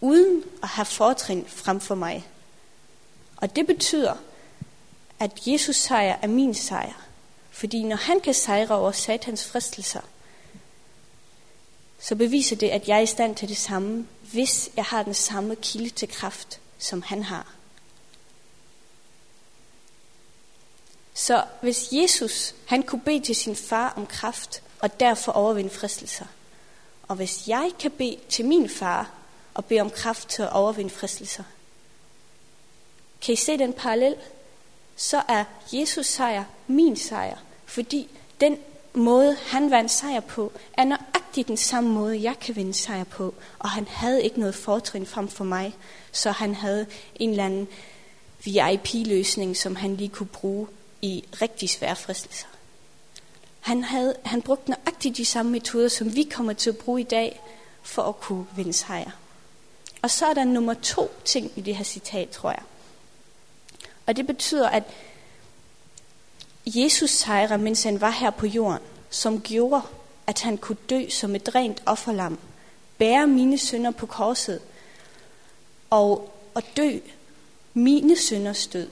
uden 0.00 0.44
at 0.62 0.68
have 0.68 0.84
fortrin 0.84 1.44
frem 1.48 1.80
for 1.80 1.94
mig. 1.94 2.26
Og 3.36 3.56
det 3.56 3.66
betyder, 3.66 4.14
at 5.20 5.46
Jesus 5.46 5.76
sejr 5.76 6.18
er 6.22 6.26
min 6.26 6.54
sejr. 6.54 7.04
Fordi 7.50 7.82
når 7.82 7.96
han 7.96 8.20
kan 8.20 8.34
sejre 8.34 8.74
over 8.74 8.92
satans 8.92 9.44
fristelser, 9.44 10.00
så 12.00 12.14
beviser 12.14 12.56
det, 12.56 12.68
at 12.68 12.88
jeg 12.88 12.96
er 12.96 13.02
i 13.02 13.06
stand 13.06 13.36
til 13.36 13.48
det 13.48 13.56
samme, 13.56 14.06
hvis 14.32 14.70
jeg 14.76 14.84
har 14.84 15.02
den 15.02 15.14
samme 15.14 15.56
kilde 15.56 15.90
til 15.90 16.08
kraft, 16.08 16.60
som 16.78 17.02
han 17.02 17.22
har. 17.22 17.57
Så 21.18 21.44
hvis 21.60 21.88
Jesus, 21.92 22.54
han 22.66 22.82
kunne 22.82 23.00
bede 23.00 23.20
til 23.20 23.34
sin 23.34 23.56
far 23.56 23.92
om 23.96 24.06
kraft, 24.06 24.62
og 24.80 25.00
derfor 25.00 25.32
overvinde 25.32 25.70
fristelser, 25.70 26.24
og 27.08 27.16
hvis 27.16 27.48
jeg 27.48 27.70
kan 27.78 27.90
bede 27.90 28.16
til 28.28 28.44
min 28.44 28.68
far, 28.68 29.10
og 29.54 29.64
bede 29.64 29.80
om 29.80 29.90
kraft 29.90 30.28
til 30.28 30.42
at 30.42 30.52
overvinde 30.52 30.90
fristelser, 30.90 31.44
kan 33.22 33.32
I 33.32 33.36
se 33.36 33.58
den 33.58 33.72
parallel? 33.72 34.14
Så 34.96 35.22
er 35.28 35.44
Jesus 35.72 36.06
sejr 36.06 36.44
min 36.66 36.96
sejr, 36.96 37.36
fordi 37.66 38.08
den 38.40 38.58
måde, 38.94 39.36
han 39.46 39.70
vandt 39.70 39.90
sejr 39.90 40.20
på, 40.20 40.52
er 40.72 40.84
nøjagtigt 40.84 41.48
den 41.48 41.56
samme 41.56 41.90
måde, 41.90 42.22
jeg 42.22 42.38
kan 42.40 42.56
vinde 42.56 42.74
sejr 42.74 43.04
på. 43.04 43.34
Og 43.58 43.70
han 43.70 43.86
havde 43.88 44.22
ikke 44.22 44.40
noget 44.40 44.54
fortrin 44.54 45.06
frem 45.06 45.28
for 45.28 45.44
mig, 45.44 45.76
så 46.12 46.30
han 46.30 46.54
havde 46.54 46.86
en 47.14 47.30
eller 47.30 47.44
anden 47.44 47.68
VIP-løsning, 48.44 49.56
som 49.56 49.76
han 49.76 49.96
lige 49.96 50.08
kunne 50.08 50.26
bruge 50.26 50.66
i 51.02 51.24
rigtig 51.42 51.70
svære 51.70 51.96
fristelser. 51.96 52.46
Han, 53.60 53.84
havde, 53.84 54.14
han 54.24 54.42
brugte 54.42 54.70
nøjagtigt 54.70 55.16
de 55.16 55.24
samme 55.24 55.52
metoder, 55.52 55.88
som 55.88 56.14
vi 56.14 56.22
kommer 56.22 56.52
til 56.52 56.70
at 56.70 56.78
bruge 56.78 57.00
i 57.00 57.04
dag, 57.04 57.40
for 57.82 58.02
at 58.02 58.20
kunne 58.20 58.46
vinde 58.56 58.72
sejr. 58.72 59.10
Og 60.02 60.10
så 60.10 60.26
er 60.26 60.34
der 60.34 60.44
nummer 60.44 60.74
to 60.74 61.10
ting 61.24 61.52
i 61.56 61.60
det 61.60 61.76
her 61.76 61.84
citat, 61.84 62.28
tror 62.28 62.50
jeg. 62.50 62.62
Og 64.06 64.16
det 64.16 64.26
betyder, 64.26 64.68
at 64.68 64.82
Jesus 66.66 67.10
sejrer, 67.10 67.56
mens 67.56 67.82
han 67.82 68.00
var 68.00 68.10
her 68.10 68.30
på 68.30 68.46
jorden, 68.46 68.82
som 69.10 69.40
gjorde, 69.40 69.82
at 70.26 70.40
han 70.40 70.58
kunne 70.58 70.78
dø 70.90 71.08
som 71.08 71.34
et 71.34 71.54
rent 71.54 71.82
offerlam, 71.86 72.38
bære 72.98 73.26
mine 73.26 73.58
sønder 73.58 73.90
på 73.90 74.06
korset, 74.06 74.60
og, 75.90 76.34
og 76.54 76.62
dø 76.76 76.98
mine 77.74 78.16
sønders 78.16 78.66
død 78.66 78.88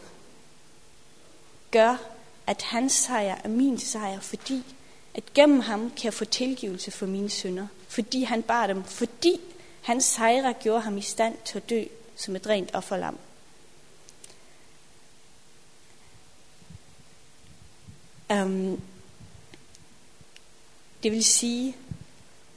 gør, 1.79 1.97
at 2.47 2.63
hans 2.63 2.93
sejr 2.93 3.37
er 3.45 3.49
min 3.49 3.79
sejr, 3.79 4.21
fordi 4.21 4.65
at 5.15 5.35
gennem 5.35 5.61
ham 5.61 5.91
kan 5.91 6.05
jeg 6.05 6.15
få 6.15 6.25
tilgivelse 6.25 6.91
for 6.91 7.07
mine 7.07 7.31
synder. 7.31 7.67
Fordi 7.89 8.23
han 8.23 8.43
bar 8.43 8.67
dem, 8.67 8.85
fordi 8.85 9.41
Hans 9.87 10.05
sejre 10.05 10.55
gjorde 10.63 10.81
ham 10.81 10.99
i 10.99 11.03
stand 11.03 11.37
til 11.45 11.57
at 11.59 11.71
dø 11.71 11.85
som 12.17 12.37
et 12.37 12.47
rent 12.47 12.71
offerlam. 12.75 13.19
Um, 18.31 18.81
det 21.03 21.13
vil 21.13 21.25
sige, 21.25 21.77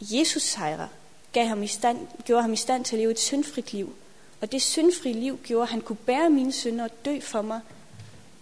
Jesus 0.01 0.43
sejre 0.43 0.89
gav 1.33 1.47
ham 1.47 1.63
i 1.63 1.67
stand, 1.67 2.07
gjorde 2.25 2.41
ham 2.41 2.53
i 2.53 2.55
stand 2.55 2.85
til 2.85 2.95
at 2.95 2.99
leve 2.99 3.11
et 3.11 3.19
syndfrit 3.19 3.73
liv. 3.73 3.95
Og 4.41 4.51
det 4.51 4.61
syndfri 4.61 5.13
liv 5.13 5.39
gjorde, 5.43 5.63
at 5.63 5.69
han 5.69 5.81
kunne 5.81 5.95
bære 6.05 6.29
mine 6.29 6.51
synder 6.51 6.83
og 6.83 7.05
dø 7.05 7.19
for 7.19 7.41
mig 7.41 7.61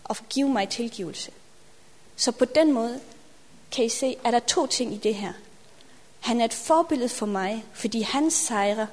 og 0.07 0.17
give 0.29 0.49
mig 0.49 0.69
tilgivelse. 0.69 1.31
Så 2.15 2.31
på 2.31 2.45
den 2.45 2.73
måde 2.73 2.99
kan 3.71 3.85
I 3.85 3.89
se, 3.89 4.17
at 4.23 4.33
der 4.33 4.39
er 4.39 4.45
to 4.45 4.67
ting 4.67 4.93
i 4.93 4.97
det 4.97 5.15
her. 5.15 5.33
Han 6.19 6.41
er 6.41 6.45
et 6.45 6.53
forbillede 6.53 7.09
for 7.09 7.25
mig, 7.25 7.65
fordi 7.73 8.01
hans 8.01 8.33
sejre 8.33 8.87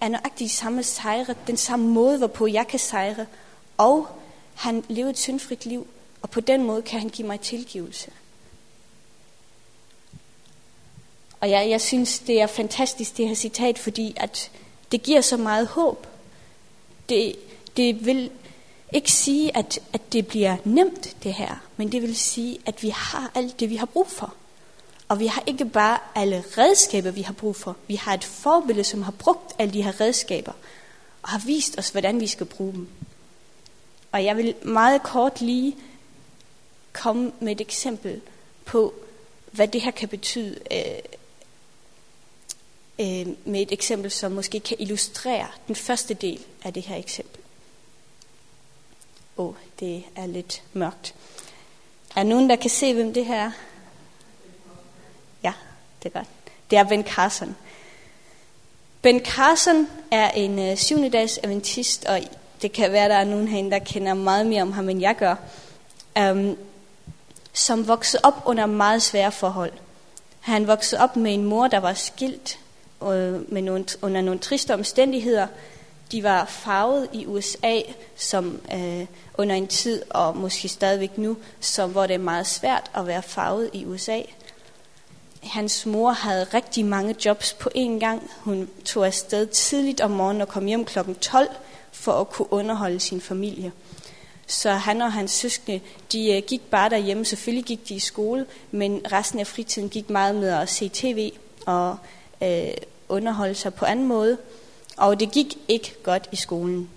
er 0.00 0.08
nøjagtigt 0.08 0.50
de 0.50 0.56
samme 0.56 0.82
sejre, 0.82 1.34
den 1.46 1.56
samme 1.56 1.88
måde, 1.88 2.18
hvorpå 2.18 2.46
jeg 2.46 2.66
kan 2.66 2.78
sejre, 2.78 3.26
og 3.78 4.06
han 4.54 4.84
lever 4.88 5.10
et 5.10 5.18
syndfrit 5.18 5.66
liv, 5.66 5.86
og 6.22 6.30
på 6.30 6.40
den 6.40 6.64
måde 6.64 6.82
kan 6.82 7.00
han 7.00 7.08
give 7.08 7.26
mig 7.26 7.40
tilgivelse. 7.40 8.10
Og 11.40 11.50
jeg, 11.50 11.70
jeg 11.70 11.80
synes, 11.80 12.18
det 12.18 12.40
er 12.40 12.46
fantastisk, 12.46 13.16
det 13.16 13.28
her 13.28 13.34
citat, 13.34 13.78
fordi 13.78 14.14
at 14.16 14.50
det 14.92 15.02
giver 15.02 15.20
så 15.20 15.36
meget 15.36 15.66
håb. 15.66 16.06
Det, 17.08 17.36
det 17.76 18.06
vil 18.06 18.30
ikke 18.92 19.12
sige, 19.12 19.56
at, 19.56 19.78
at 19.92 20.12
det 20.12 20.26
bliver 20.26 20.56
nemt, 20.64 21.16
det 21.22 21.34
her, 21.34 21.56
men 21.76 21.92
det 21.92 22.02
vil 22.02 22.16
sige, 22.16 22.58
at 22.66 22.82
vi 22.82 22.88
har 22.88 23.30
alt 23.34 23.60
det, 23.60 23.70
vi 23.70 23.76
har 23.76 23.86
brug 23.86 24.06
for. 24.06 24.34
Og 25.08 25.20
vi 25.20 25.26
har 25.26 25.42
ikke 25.46 25.64
bare 25.64 25.98
alle 26.14 26.44
redskaber, 26.58 27.10
vi 27.10 27.22
har 27.22 27.32
brug 27.32 27.56
for. 27.56 27.76
Vi 27.86 27.94
har 27.94 28.14
et 28.14 28.24
forbillede, 28.24 28.84
som 28.84 29.02
har 29.02 29.12
brugt 29.12 29.52
alle 29.58 29.74
de 29.74 29.82
her 29.82 30.00
redskaber, 30.00 30.52
og 31.22 31.28
har 31.28 31.38
vist 31.38 31.78
os, 31.78 31.90
hvordan 31.90 32.20
vi 32.20 32.26
skal 32.26 32.46
bruge 32.46 32.72
dem. 32.72 32.88
Og 34.12 34.24
jeg 34.24 34.36
vil 34.36 34.54
meget 34.62 35.02
kort 35.02 35.40
lige 35.40 35.76
komme 36.92 37.32
med 37.40 37.52
et 37.52 37.60
eksempel 37.60 38.20
på, 38.64 38.94
hvad 39.50 39.68
det 39.68 39.80
her 39.80 39.90
kan 39.90 40.08
betyde 40.08 40.58
øh, 40.72 40.98
øh, 43.00 43.34
med 43.44 43.62
et 43.62 43.72
eksempel, 43.72 44.10
som 44.10 44.32
måske 44.32 44.60
kan 44.60 44.76
illustrere 44.80 45.46
den 45.66 45.76
første 45.76 46.14
del 46.14 46.40
af 46.64 46.74
det 46.74 46.82
her 46.82 46.96
eksempel. 46.96 47.39
Åh, 49.36 49.46
oh, 49.46 49.54
det 49.80 50.04
er 50.16 50.26
lidt 50.26 50.62
mørkt. 50.72 51.14
Er 52.16 52.22
nogen, 52.22 52.50
der 52.50 52.56
kan 52.56 52.70
se, 52.70 52.94
hvem 52.94 53.14
det 53.14 53.26
her 53.26 53.44
er? 53.44 53.50
Ja, 55.42 55.52
det 56.02 56.14
er 56.14 56.18
godt. 56.18 56.28
Det 56.70 56.78
er 56.78 56.84
Ben 56.84 57.04
Carson. 57.04 57.56
Ben 59.02 59.24
Carson 59.24 59.88
er 60.10 60.30
en 60.30 60.58
øh, 60.58 60.76
syvende 60.76 61.10
dags 61.10 61.38
adventist, 61.42 62.04
og 62.04 62.20
det 62.62 62.72
kan 62.72 62.92
være, 62.92 63.08
der 63.08 63.14
er 63.14 63.24
nogen 63.24 63.48
herinde, 63.48 63.70
der 63.70 63.78
kender 63.78 64.14
meget 64.14 64.46
mere 64.46 64.62
om 64.62 64.72
ham, 64.72 64.88
end 64.88 65.00
jeg 65.00 65.16
gør, 65.16 65.34
um, 66.20 66.56
som 67.52 67.88
voksede 67.88 68.20
op 68.24 68.42
under 68.44 68.66
meget 68.66 69.02
svære 69.02 69.32
forhold. 69.32 69.72
Han 70.40 70.66
voksede 70.66 71.00
op 71.00 71.16
med 71.16 71.34
en 71.34 71.44
mor, 71.44 71.68
der 71.68 71.78
var 71.78 71.94
skilt 71.94 72.58
øh, 73.02 73.52
med 73.52 73.62
nogle, 73.62 73.84
under 74.02 74.20
nogle 74.20 74.40
triste 74.40 74.74
omstændigheder. 74.74 75.46
De 76.12 76.22
var 76.22 76.44
farvet 76.44 77.08
i 77.12 77.26
USA, 77.26 77.80
som 78.16 78.60
øh, 78.74 79.06
under 79.38 79.54
en 79.54 79.66
tid, 79.66 80.02
og 80.10 80.36
måske 80.36 80.68
stadigvæk 80.68 81.18
nu, 81.18 81.36
som, 81.60 81.90
hvor 81.90 82.06
det 82.06 82.14
er 82.14 82.18
meget 82.18 82.46
svært 82.46 82.90
at 82.94 83.06
være 83.06 83.22
farvet 83.22 83.70
i 83.72 83.84
USA. 83.86 84.22
Hans 85.42 85.86
mor 85.86 86.10
havde 86.10 86.44
rigtig 86.44 86.84
mange 86.84 87.14
jobs 87.24 87.52
på 87.52 87.70
én 87.76 87.98
gang. 87.98 88.30
Hun 88.38 88.68
tog 88.84 89.06
afsted 89.06 89.46
tidligt 89.46 90.00
om 90.00 90.10
morgenen 90.10 90.40
og 90.40 90.48
kom 90.48 90.66
hjem 90.66 90.84
kl. 90.84 90.98
12 91.20 91.48
for 91.92 92.12
at 92.12 92.30
kunne 92.30 92.52
underholde 92.52 93.00
sin 93.00 93.20
familie. 93.20 93.72
Så 94.46 94.70
han 94.70 95.02
og 95.02 95.12
hans 95.12 95.30
søskende, 95.30 95.80
de 96.12 96.36
øh, 96.36 96.42
gik 96.46 96.60
bare 96.70 96.90
derhjemme. 96.90 97.24
Selvfølgelig 97.24 97.64
gik 97.64 97.88
de 97.88 97.94
i 97.94 97.98
skole, 97.98 98.46
men 98.70 99.00
resten 99.12 99.40
af 99.40 99.46
fritiden 99.46 99.88
gik 99.88 100.10
meget 100.10 100.34
med 100.34 100.48
at 100.48 100.68
se 100.68 100.90
tv 100.94 101.32
og 101.66 101.96
øh, 102.42 102.70
underholde 103.08 103.54
sig 103.54 103.74
på 103.74 103.84
anden 103.84 104.06
måde. 104.06 104.38
Og 105.00 105.20
det 105.20 105.32
gik 105.32 105.58
ikke 105.68 105.94
godt 106.02 106.28
i 106.32 106.36
skolen. 106.36 106.90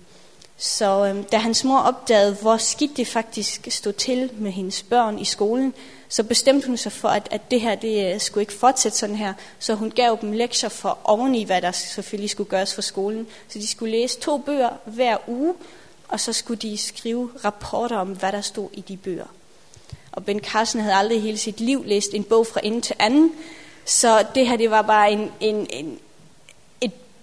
Så 0.56 1.06
øhm, 1.06 1.24
da 1.24 1.36
hans 1.36 1.64
mor 1.64 1.78
opdagede, 1.78 2.34
hvor 2.34 2.56
skidt 2.56 2.96
det 2.96 3.06
faktisk 3.06 3.66
stod 3.70 3.92
til 3.92 4.30
med 4.34 4.50
hendes 4.50 4.82
børn 4.82 5.18
i 5.18 5.24
skolen, 5.24 5.74
så 6.08 6.22
bestemte 6.22 6.66
hun 6.66 6.76
sig 6.76 6.92
for, 6.92 7.08
at, 7.08 7.28
at 7.30 7.50
det 7.50 7.60
her 7.60 7.74
det 7.74 8.14
øh, 8.14 8.20
skulle 8.20 8.42
ikke 8.42 8.52
fortsætte 8.52 8.98
sådan 8.98 9.16
her. 9.16 9.32
Så 9.58 9.74
hun 9.74 9.90
gav 9.90 10.18
dem 10.20 10.32
lektier 10.32 10.68
for 10.68 10.98
oveni, 11.04 11.44
hvad 11.44 11.62
der 11.62 11.72
selvfølgelig 11.72 12.30
skulle 12.30 12.50
gøres 12.50 12.74
for 12.74 12.82
skolen. 12.82 13.26
Så 13.48 13.58
de 13.58 13.66
skulle 13.66 13.92
læse 13.92 14.20
to 14.20 14.38
bøger 14.38 14.70
hver 14.84 15.16
uge, 15.26 15.54
og 16.08 16.20
så 16.20 16.32
skulle 16.32 16.60
de 16.60 16.76
skrive 16.76 17.30
rapporter 17.44 17.96
om, 17.96 18.08
hvad 18.08 18.32
der 18.32 18.40
stod 18.40 18.68
i 18.72 18.80
de 18.80 18.96
bøger. 18.96 19.26
Og 20.12 20.24
Ben 20.24 20.40
Carson 20.40 20.80
havde 20.80 20.94
aldrig 20.94 21.22
hele 21.22 21.38
sit 21.38 21.60
liv 21.60 21.84
læst 21.86 22.14
en 22.14 22.24
bog 22.24 22.46
fra 22.46 22.60
ende 22.62 22.80
til 22.80 22.96
anden, 22.98 23.32
så 23.84 24.26
det 24.34 24.48
her 24.48 24.56
det 24.56 24.70
var 24.70 24.82
bare 24.82 25.12
en, 25.12 25.32
en, 25.40 25.66
en, 25.70 25.98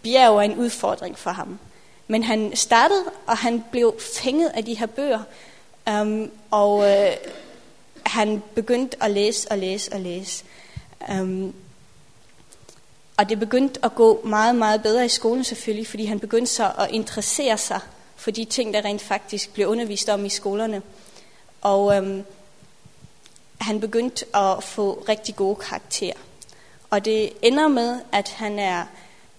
bjerg 0.04 0.38
er 0.38 0.42
en 0.42 0.58
udfordring 0.58 1.18
for 1.18 1.32
ham. 1.32 1.60
Men 2.08 2.24
han 2.24 2.56
startede, 2.56 3.04
og 3.28 3.38
han 3.38 3.64
blev 3.72 3.96
fænget 4.22 4.50
af 4.50 4.66
de 4.66 4.74
her 4.74 4.86
bøger, 4.86 5.24
um, 5.92 6.32
og 6.52 6.90
øh, 6.90 7.12
han 8.06 8.44
begyndte 8.56 9.04
at 9.04 9.12
læse 9.12 9.52
og 9.52 9.58
læse 9.58 9.94
og 9.94 10.00
læse. 10.00 10.44
Um, 11.10 11.54
og 13.18 13.30
det 13.30 13.40
begyndte 13.40 13.86
at 13.86 13.96
gå 13.96 14.22
meget, 14.26 14.56
meget 14.56 14.84
bedre 14.84 15.06
i 15.06 15.10
skolen 15.10 15.44
selvfølgelig, 15.44 15.88
fordi 15.88 16.06
han 16.06 16.20
begyndte 16.20 16.52
så 16.52 16.72
at 16.78 16.92
interessere 16.92 17.58
sig 17.58 17.80
for 18.16 18.32
de 18.32 18.46
ting, 18.46 18.74
der 18.74 18.86
rent 18.86 19.02
faktisk 19.02 19.54
blev 19.54 19.68
undervist 19.68 20.10
om 20.10 20.26
i 20.26 20.30
skolerne. 20.30 20.82
Og 21.62 21.96
øhm, 21.96 22.24
han 23.62 23.80
begyndte 23.80 24.26
at 24.36 24.64
få 24.64 25.06
rigtig 25.10 25.36
gode 25.36 25.56
karakterer. 25.56 26.18
Og 26.90 27.06
det 27.06 27.34
ender 27.42 27.68
med, 27.68 28.00
at 28.12 28.30
han 28.30 28.60
er 28.60 28.86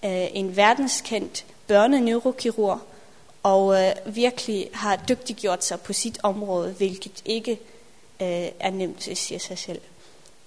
øh, 0.03 0.27
en 0.33 0.57
verdenskendt 0.57 1.45
børneneurokirurg, 1.67 2.79
og 3.43 3.83
øh, 3.83 4.15
virkelig 4.15 4.69
har 4.73 4.95
dygtiggjort 4.95 5.65
sig 5.65 5.81
på 5.81 5.93
sit 5.93 6.19
område, 6.23 6.71
hvilket 6.71 7.21
ikke 7.25 7.51
øh, 8.21 8.47
er 8.59 8.69
nemt, 8.69 9.05
det 9.05 9.17
siger 9.17 9.39
sig 9.39 9.57
selv. 9.57 9.81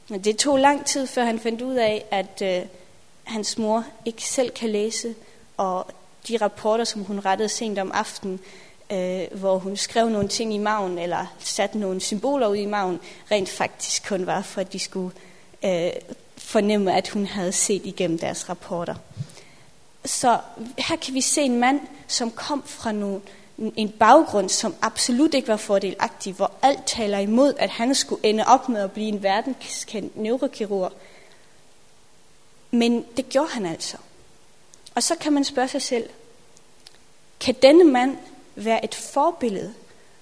Men 0.08 0.24
det 0.24 0.36
tog 0.36 0.58
lang 0.58 0.86
tid, 0.86 1.06
før 1.06 1.24
han 1.24 1.40
fandt 1.40 1.62
ud 1.62 1.74
af, 1.74 2.04
at 2.10 2.42
øh, 2.42 2.66
hans 3.24 3.58
mor 3.58 3.84
ikke 4.04 4.22
selv 4.22 4.50
kan 4.50 4.70
læse, 4.70 5.14
og 5.56 5.86
de 6.28 6.36
rapporter, 6.36 6.84
som 6.84 7.04
hun 7.04 7.20
rettede 7.20 7.48
sent 7.48 7.78
om 7.78 7.92
aftenen, 7.94 8.40
øh, 8.92 9.22
hvor 9.32 9.58
hun 9.58 9.76
skrev 9.76 10.08
nogle 10.08 10.28
ting 10.28 10.54
i 10.54 10.58
maven, 10.58 10.98
eller 10.98 11.34
satte 11.38 11.78
nogle 11.78 12.00
symboler 12.00 12.48
ud 12.48 12.56
i 12.56 12.66
maven, 12.66 13.00
rent 13.30 13.48
faktisk 13.48 14.08
kun 14.08 14.26
var 14.26 14.42
for, 14.42 14.60
at 14.60 14.72
de 14.72 14.78
skulle 14.78 15.14
øh, 15.64 15.90
fornemme, 16.36 16.96
at 16.96 17.08
hun 17.08 17.26
havde 17.26 17.52
set 17.52 17.86
igennem 17.86 18.18
deres 18.18 18.48
rapporter. 18.48 18.94
Så 20.06 20.38
her 20.78 20.96
kan 20.96 21.14
vi 21.14 21.20
se 21.20 21.42
en 21.42 21.58
mand, 21.58 21.80
som 22.06 22.30
kom 22.30 22.62
fra 22.62 22.92
nogle, 22.92 23.20
en 23.58 23.88
baggrund, 23.88 24.48
som 24.48 24.74
absolut 24.82 25.34
ikke 25.34 25.48
var 25.48 25.56
fordelagtig, 25.56 26.32
hvor 26.32 26.52
alt 26.62 26.86
taler 26.86 27.18
imod, 27.18 27.54
at 27.58 27.70
han 27.70 27.94
skulle 27.94 28.26
ende 28.26 28.44
op 28.46 28.68
med 28.68 28.80
at 28.80 28.92
blive 28.92 29.08
en 29.08 29.22
verdenskendt 29.22 30.16
neurokirurg. 30.16 30.92
Men 32.70 33.04
det 33.16 33.28
gjorde 33.28 33.50
han 33.50 33.66
altså. 33.66 33.96
Og 34.94 35.02
så 35.02 35.14
kan 35.14 35.32
man 35.32 35.44
spørge 35.44 35.68
sig 35.68 35.82
selv, 35.82 36.10
kan 37.40 37.54
denne 37.62 37.84
mand 37.84 38.16
være 38.54 38.84
et 38.84 38.94
forbillede 38.94 39.74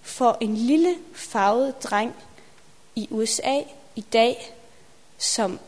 for 0.03 0.38
en 0.40 0.57
lille 0.57 0.94
farvet 1.14 1.83
dreng 1.83 2.14
i 2.97 3.09
USA 3.11 3.61
i 3.97 4.01
dag, 4.01 4.55
som 5.18 5.59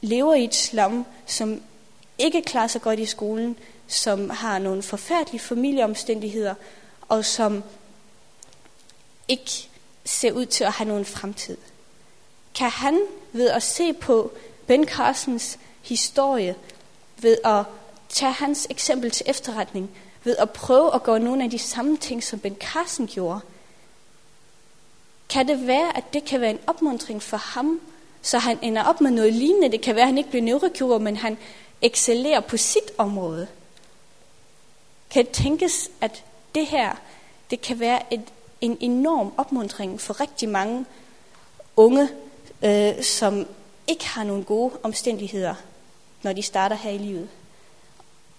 lever 0.00 0.34
i 0.34 0.44
et 0.44 0.54
slum, 0.54 1.06
som 1.26 1.62
ikke 2.18 2.42
klarer 2.42 2.66
sig 2.66 2.82
godt 2.82 2.98
i 2.98 3.06
skolen, 3.06 3.56
som 3.86 4.30
har 4.30 4.58
nogle 4.58 4.82
forfærdelige 4.82 5.40
familieomstændigheder, 5.40 6.54
og 7.08 7.24
som 7.24 7.62
ikke 9.28 9.68
ser 10.04 10.32
ud 10.32 10.46
til 10.46 10.64
at 10.64 10.72
have 10.72 10.88
nogen 10.88 11.04
fremtid. 11.04 11.56
Kan 12.54 12.70
han 12.70 13.00
ved 13.32 13.50
at 13.50 13.62
se 13.62 13.92
på 13.92 14.32
Ben 14.66 14.86
Carsons 14.86 15.58
historie, 15.82 16.54
ved 17.18 17.38
at 17.44 17.64
tage 18.08 18.32
hans 18.32 18.66
eksempel 18.70 19.10
til 19.10 19.26
efterretning, 19.28 19.90
ved 20.24 20.36
at 20.36 20.50
prøve 20.50 20.94
at 20.94 21.02
gøre 21.02 21.20
nogle 21.20 21.44
af 21.44 21.50
de 21.50 21.58
samme 21.58 21.96
ting, 21.96 22.24
som 22.24 22.38
Ben 22.38 22.56
Carson 22.60 23.06
gjorde, 23.06 23.40
kan 25.28 25.48
det 25.48 25.66
være, 25.66 25.96
at 25.96 26.04
det 26.12 26.24
kan 26.24 26.40
være 26.40 26.50
en 26.50 26.58
opmuntring 26.66 27.22
for 27.22 27.36
ham, 27.36 27.80
så 28.22 28.38
han 28.38 28.58
ender 28.62 28.84
op 28.84 29.00
med 29.00 29.10
noget 29.10 29.32
lignende. 29.32 29.72
Det 29.72 29.80
kan 29.80 29.94
være, 29.94 30.02
at 30.02 30.08
han 30.08 30.18
ikke 30.18 30.30
bliver 30.30 30.42
neurokirurg, 30.42 31.02
men 31.02 31.16
han 31.16 31.38
excellerer 31.84 32.40
på 32.40 32.56
sit 32.56 32.90
område. 32.98 33.48
Kan 35.10 35.24
det 35.24 35.32
tænkes, 35.32 35.90
at 36.00 36.24
det 36.54 36.66
her, 36.66 36.94
det 37.50 37.60
kan 37.60 37.80
være 37.80 38.14
et, 38.14 38.22
en 38.60 38.78
enorm 38.80 39.32
opmuntring 39.36 40.00
for 40.00 40.20
rigtig 40.20 40.48
mange 40.48 40.84
unge, 41.76 42.08
øh, 42.62 43.02
som 43.02 43.46
ikke 43.86 44.06
har 44.06 44.24
nogen 44.24 44.44
gode 44.44 44.72
omstændigheder, 44.82 45.54
når 46.22 46.32
de 46.32 46.42
starter 46.42 46.76
her 46.76 46.90
i 46.90 46.98
livet. 46.98 47.28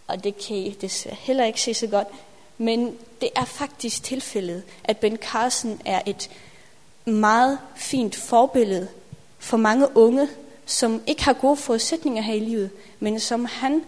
og 0.07 0.23
det 0.23 0.37
kan 0.47 0.57
I 0.57 0.69
desværre 0.81 1.17
heller 1.19 1.45
ikke 1.45 1.61
se 1.61 1.73
så 1.73 1.87
godt, 1.87 2.07
men 2.57 2.97
det 3.21 3.29
er 3.35 3.45
faktisk 3.45 4.03
tilfældet, 4.03 4.63
at 4.83 4.97
Ben 4.97 5.17
Carson 5.17 5.81
er 5.85 6.01
et 6.05 6.29
meget 7.05 7.59
fint 7.75 8.15
forbillede 8.15 8.87
for 9.39 9.57
mange 9.57 9.97
unge, 9.97 10.29
som 10.65 11.01
ikke 11.07 11.23
har 11.23 11.33
gode 11.33 11.57
forudsætninger 11.57 12.21
her 12.21 12.33
i 12.33 12.39
livet, 12.39 12.69
men 12.99 13.19
som 13.19 13.45
han 13.45 13.83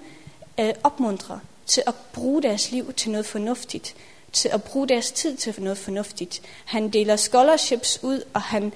øh, 0.59 0.73
opmuntrer 0.83 1.39
til 1.65 1.83
at 1.87 1.93
bruge 2.13 2.41
deres 2.41 2.71
liv 2.71 2.93
til 2.93 3.11
noget 3.11 3.25
fornuftigt, 3.25 3.95
til 4.33 4.49
at 4.49 4.63
bruge 4.63 4.87
deres 4.87 5.11
tid 5.11 5.37
til 5.37 5.55
noget 5.57 5.77
fornuftigt. 5.77 6.41
Han 6.65 6.89
deler 6.89 7.15
scholarships 7.15 7.99
ud, 8.03 8.23
og 8.33 8.41
han 8.41 8.73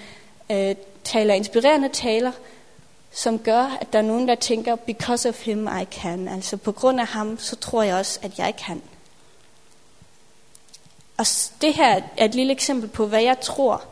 øh, 0.52 0.76
taler 1.04 1.34
inspirerende 1.34 1.90
taler, 1.90 2.32
som 3.12 3.40
gør, 3.40 3.78
at 3.82 3.94
der 3.94 4.00
er 4.00 4.04
nogen, 4.04 4.28
der 4.28 4.36
tænker, 4.36 4.76
because 4.76 5.30
of 5.30 5.46
him 5.46 5.68
I 5.82 5.86
can. 5.92 6.28
Altså 6.28 6.58
på 6.58 6.72
grund 6.72 7.00
af 7.00 7.08
ham, 7.08 7.40
så 7.40 7.56
tror 7.56 7.84
jeg 7.84 7.96
også, 7.96 8.20
at 8.22 8.40
jeg 8.40 8.56
kan. 8.56 8.82
Og 11.18 11.26
det 11.62 11.74
her 11.74 12.02
er 12.18 12.26
et 12.26 12.36
lille 12.36 12.54
eksempel 12.54 12.90
på, 12.90 13.06
hvad 13.06 13.22
jeg 13.22 13.40
tror 13.40 13.84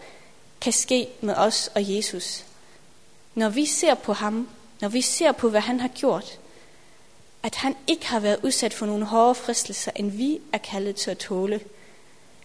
kan 0.62 0.74
ske 0.74 1.08
med 1.22 1.36
os 1.36 1.72
og 1.76 1.96
Jesus. 1.96 2.46
Når 3.36 3.50
vi 3.50 3.66
ser 3.66 3.94
på 3.94 4.14
ham, 4.14 4.50
når 4.82 4.90
vi 4.90 5.02
ser 5.02 5.32
på, 5.32 5.50
hvad 5.50 5.62
han 5.62 5.80
har 5.80 5.88
gjort, 5.88 6.40
at 7.44 7.56
han 7.56 7.76
ikke 7.88 8.08
har 8.08 8.20
været 8.20 8.40
udsat 8.44 8.74
for 8.74 8.86
nogle 8.86 9.06
hårde 9.06 9.36
fristelser, 9.36 9.92
end 9.96 10.12
vi 10.12 10.40
er 10.54 10.58
kaldet 10.58 10.96
til 10.96 11.12
at 11.12 11.18
tåle. 11.18 11.62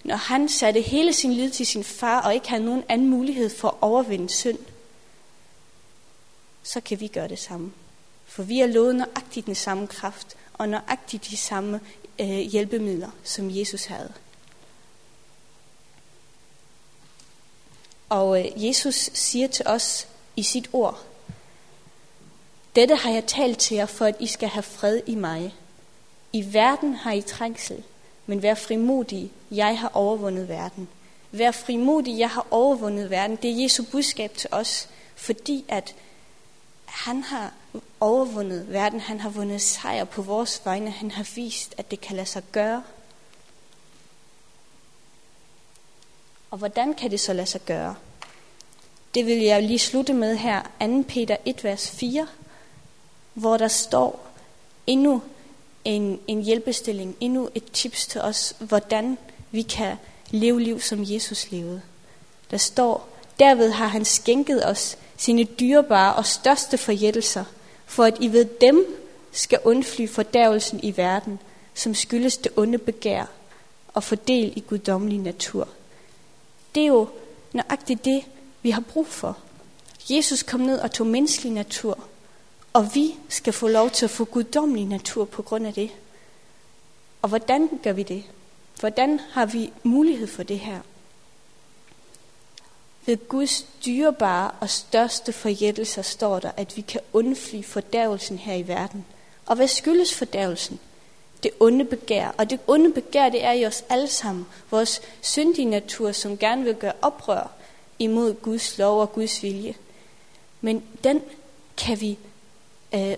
Når 0.05 0.17
han 0.17 0.49
satte 0.49 0.81
hele 0.81 1.13
sin 1.13 1.33
lid 1.33 1.51
til 1.51 1.67
sin 1.67 1.85
far, 1.85 2.21
og 2.21 2.35
ikke 2.35 2.49
havde 2.49 2.65
nogen 2.65 2.85
anden 2.89 3.09
mulighed 3.09 3.51
for 3.51 3.69
at 3.69 3.75
overvinde 3.81 4.31
synd, 4.31 4.59
så 6.63 6.81
kan 6.81 7.01
vi 7.01 7.09
gøre 7.09 7.29
det 7.29 7.39
samme. 7.39 7.73
For 8.27 8.43
vi 8.43 8.61
er 8.61 8.67
lovet 8.67 8.97
nøjagtigt 8.97 9.47
den 9.47 9.55
samme 9.55 9.87
kraft, 9.87 10.37
og 10.55 10.69
nøjagtigt 10.69 11.31
de 11.31 11.37
samme 11.37 11.81
øh, 12.21 12.27
hjælpemidler, 12.27 13.11
som 13.25 13.51
Jesus 13.51 13.85
havde. 13.85 14.13
Og 18.09 18.41
øh, 18.41 18.67
Jesus 18.67 19.11
siger 19.15 19.49
til 19.49 19.67
os 19.67 20.09
i 20.37 20.43
sit 20.43 20.69
ord, 20.73 21.05
dette 22.77 22.97
har 22.97 23.11
jeg 23.11 23.27
talt 23.27 23.59
til 23.59 23.75
jer, 23.75 23.87
for 23.87 24.05
at 24.05 24.17
I 24.21 24.27
skal 24.27 24.49
have 24.49 24.63
fred 24.63 25.01
i 25.07 25.15
mig. 25.15 25.55
I 26.33 26.55
verden 26.55 26.95
har 26.95 27.13
I 27.13 27.21
trængsel, 27.21 27.83
men 28.27 28.43
vær 28.43 28.55
frimodig, 28.55 29.33
jeg 29.51 29.79
har 29.79 29.91
overvundet 29.95 30.49
verden. 30.49 30.89
Vær 31.31 31.51
frimodig, 31.51 32.19
jeg 32.19 32.31
har 32.31 32.47
overvundet 32.51 33.11
verden. 33.11 33.37
Det 33.37 33.51
er 33.51 33.63
Jesu 33.63 33.85
budskab 33.93 34.35
til 34.35 34.49
os, 34.53 34.89
fordi 35.17 35.65
at 35.69 35.95
han 36.85 37.23
har 37.23 37.53
overvundet 38.01 38.73
verden, 38.73 39.01
han 39.01 39.21
har 39.21 39.29
vundet 39.29 39.63
sejr 39.63 40.05
på 40.05 40.23
vores 40.23 40.63
vegne, 40.65 40.91
han 40.91 41.11
har 41.11 41.29
vist, 41.35 41.75
at 41.79 41.91
det 41.91 42.01
kan 42.01 42.17
lade 42.17 42.27
sig 42.27 42.43
gøre. 42.53 42.83
Og 46.51 46.59
hvordan 46.59 46.95
kan 46.95 47.11
det 47.11 47.21
så 47.21 47.33
lade 47.33 47.47
sig 47.47 47.61
gøre? 47.61 47.95
Det 49.15 49.27
vil 49.27 49.39
jeg 49.39 49.63
lige 49.63 49.79
slutte 49.79 50.13
med 50.13 50.37
her, 50.37 50.63
2. 50.81 51.05
Peter 51.09 51.37
1, 51.45 51.65
vers 51.65 51.91
4, 51.91 52.27
hvor 53.35 53.57
der 53.57 53.69
står 53.69 54.27
endnu 54.87 55.23
en, 55.85 56.21
en 56.27 56.43
hjælpestilling, 56.43 57.17
endnu 57.21 57.49
et 57.55 57.73
tips 57.73 58.07
til 58.07 58.21
os, 58.21 58.57
hvordan 58.59 59.19
vi 59.51 59.63
kan 59.63 59.97
leve 60.31 60.61
liv, 60.61 60.81
som 60.81 60.99
Jesus 61.03 61.51
levede. 61.51 61.83
Der 62.51 62.57
står, 62.57 63.09
derved 63.39 63.71
har 63.71 63.87
han 63.87 64.05
skænket 64.05 64.67
os 64.67 64.99
sine 65.17 65.45
dyrebare 65.45 66.15
og 66.15 66.27
største 66.27 66.79
forjættelser, 66.79 67.45
for 67.87 68.05
at 68.05 68.17
I 68.21 68.33
ved 68.33 68.45
dem 68.45 68.87
skal 69.33 69.59
undfly 69.65 70.09
fordærvelsen 70.09 70.81
i 70.83 70.97
verden, 70.97 71.39
som 71.75 71.95
skyldes 71.95 72.37
det 72.37 72.53
onde 72.57 72.79
begær 72.79 73.25
og 73.95 74.03
fordel 74.03 74.53
i 74.57 74.61
guddommelig 74.61 75.19
natur. 75.19 75.69
Det 76.75 76.83
er 76.83 76.87
jo 76.87 77.09
nøjagtigt 77.53 78.05
det, 78.05 78.25
vi 78.65 78.71
har 78.71 78.81
brug 78.81 79.07
for. 79.07 79.39
Jesus 80.11 80.43
kom 80.43 80.61
ned 80.61 80.79
og 80.79 80.93
tog 80.93 81.07
menneskelig 81.07 81.53
natur, 81.53 81.99
og 82.73 82.95
vi 82.95 83.15
skal 83.29 83.53
få 83.53 83.69
lov 83.69 83.91
til 83.91 84.05
at 84.05 84.11
få 84.11 84.25
guddommelig 84.25 84.85
natur 84.87 85.25
på 85.25 85.43
grund 85.43 85.67
af 85.67 85.75
det. 85.75 85.91
Og 87.23 87.29
hvordan 87.29 87.69
gør 87.83 87.93
vi 87.93 88.03
det? 88.03 88.25
Hvordan 88.81 89.21
har 89.31 89.47
vi 89.47 89.73
mulighed 89.83 90.27
for 90.27 90.43
det 90.43 90.59
her? 90.59 90.81
Ved 93.07 93.29
Guds 93.29 93.67
dyrebare 93.85 94.51
og 94.61 94.71
største 94.71 95.33
forjættelser 95.33 96.03
står 96.03 96.41
der, 96.41 96.51
at 96.57 96.77
vi 96.77 96.81
kan 96.81 97.01
undfly 97.13 97.63
fordærvelsen 97.65 98.39
her 98.39 98.55
i 98.55 98.69
verden. 98.69 99.05
Og 99.47 99.57
hvad 99.57 99.69
skyldes 99.69 100.15
fordærvelsen? 100.15 100.81
Det 101.43 101.51
onde 101.61 101.85
begær. 101.85 102.29
Og 102.39 102.51
det 102.51 102.61
onde 102.67 102.93
begær, 102.93 103.29
det 103.29 103.45
er 103.45 103.53
i 103.53 103.67
os 103.67 103.85
alle 103.89 104.09
sammen. 104.09 104.47
Vores 104.71 105.03
syndige 105.21 105.71
natur, 105.71 106.13
som 106.13 106.39
gerne 106.39 106.65
vil 106.65 106.75
gøre 106.75 106.93
oprør 107.03 107.64
imod 107.99 108.35
Guds 108.35 108.79
lov 108.79 109.01
og 109.01 109.13
Guds 109.13 109.43
vilje. 109.43 109.75
Men 110.61 110.83
den 111.05 111.23
kan 111.77 112.01
vi 112.01 112.19
øh, 112.95 113.17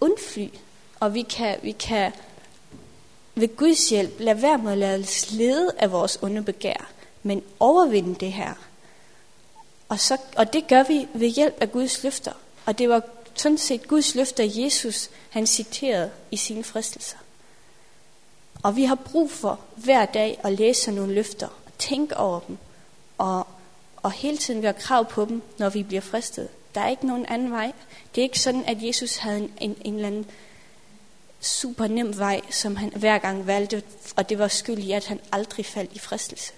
undfly, 0.00 0.48
og 1.00 1.14
vi 1.14 1.22
kan, 1.22 1.56
vi 1.62 1.72
kan 1.72 2.12
ved 3.34 3.56
Guds 3.56 3.88
hjælp 3.88 4.14
lade 4.18 4.42
være 4.42 4.58
med 4.58 4.72
at 4.72 4.78
lade 4.78 5.00
os 5.00 5.30
lede 5.30 5.72
af 5.78 5.92
vores 5.92 6.18
onde 6.22 6.42
begær, 6.42 6.90
men 7.22 7.42
overvinde 7.60 8.14
det 8.14 8.32
her. 8.32 8.54
Og, 9.88 10.00
så, 10.00 10.16
og 10.36 10.52
det 10.52 10.68
gør 10.68 10.82
vi 10.82 11.08
ved 11.14 11.28
hjælp 11.28 11.54
af 11.60 11.72
Guds 11.72 12.02
løfter. 12.04 12.32
Og 12.66 12.78
det 12.78 12.88
var 12.88 13.02
sådan 13.34 13.58
set 13.58 13.88
Guds 13.88 14.14
løfter, 14.14 14.44
Jesus 14.44 15.10
han 15.30 15.46
citerede 15.46 16.10
i 16.30 16.36
sine 16.36 16.64
fristelser. 16.64 17.18
Og 18.62 18.76
vi 18.76 18.84
har 18.84 18.94
brug 18.94 19.30
for 19.30 19.60
hver 19.76 20.06
dag 20.06 20.40
at 20.44 20.52
læse 20.52 20.90
nogle 20.90 21.14
løfter, 21.14 21.46
og 21.46 21.72
tænke 21.78 22.16
over 22.16 22.40
dem, 22.40 22.58
og, 23.18 23.46
og 24.02 24.12
hele 24.12 24.36
tiden 24.36 24.62
være 24.62 24.72
krav 24.72 25.10
på 25.10 25.24
dem, 25.24 25.42
når 25.58 25.68
vi 25.68 25.82
bliver 25.82 26.00
fristet. 26.00 26.48
Der 26.74 26.80
er 26.80 26.88
ikke 26.88 27.06
nogen 27.06 27.26
anden 27.26 27.50
vej. 27.50 27.72
Det 28.14 28.20
er 28.20 28.22
ikke 28.22 28.40
sådan, 28.40 28.64
at 28.64 28.82
Jesus 28.82 29.16
havde 29.16 29.38
en, 29.38 29.52
en, 29.60 29.76
en 29.84 29.94
eller 29.94 30.06
anden 30.06 30.26
super 31.40 31.86
nem 31.86 32.18
vej, 32.18 32.40
som 32.50 32.76
han 32.76 32.92
hver 32.96 33.18
gang 33.18 33.46
valgte, 33.46 33.82
og 34.16 34.28
det 34.28 34.38
var 34.38 34.48
skyld 34.48 34.78
i, 34.78 34.92
at 34.92 35.06
han 35.06 35.20
aldrig 35.32 35.66
faldt 35.66 35.92
i 35.92 35.98
fristelse. 35.98 36.52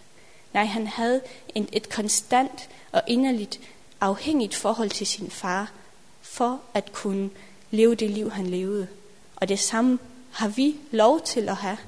Nej, 0.53 0.64
han 0.64 0.87
havde 0.87 1.20
en, 1.55 1.68
et 1.72 1.88
konstant 1.88 2.68
og 2.92 3.03
inderligt 3.07 3.61
afhængigt 4.00 4.55
forhold 4.55 4.90
til 4.90 5.07
sin 5.07 5.31
far, 5.31 5.72
for 6.20 6.61
at 6.74 6.92
kunne 6.92 7.31
leve 7.70 7.94
det 7.94 8.11
liv, 8.11 8.31
han 8.31 8.46
levede. 8.46 8.88
Og 9.37 9.48
det 9.48 9.59
samme 9.59 9.98
har 10.31 10.48
vi 10.48 10.76
lov 10.90 11.20
til 11.20 11.48
at 11.48 11.57
have, 11.57 11.79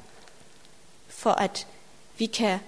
for 1.09 1.31
at 1.31 1.67
vi 2.19 2.27
kan 2.27 2.59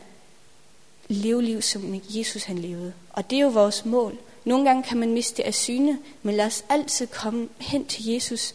leve 1.09 1.43
liv, 1.43 1.63
som 1.63 2.01
Jesus 2.09 2.45
han 2.45 2.59
levede. 2.59 2.93
Og 3.11 3.31
det 3.31 3.37
er 3.37 3.43
jo 3.43 3.49
vores 3.49 3.85
mål. 3.85 4.19
Nogle 4.45 4.65
gange 4.65 4.83
kan 4.83 4.99
man 4.99 5.13
miste 5.13 5.45
af 5.45 5.55
syne, 5.55 5.99
men 6.23 6.35
lad 6.35 6.47
os 6.47 6.65
altid 6.69 7.07
komme 7.07 7.49
hen 7.61 7.87
til 7.87 8.07
Jesus. 8.07 8.55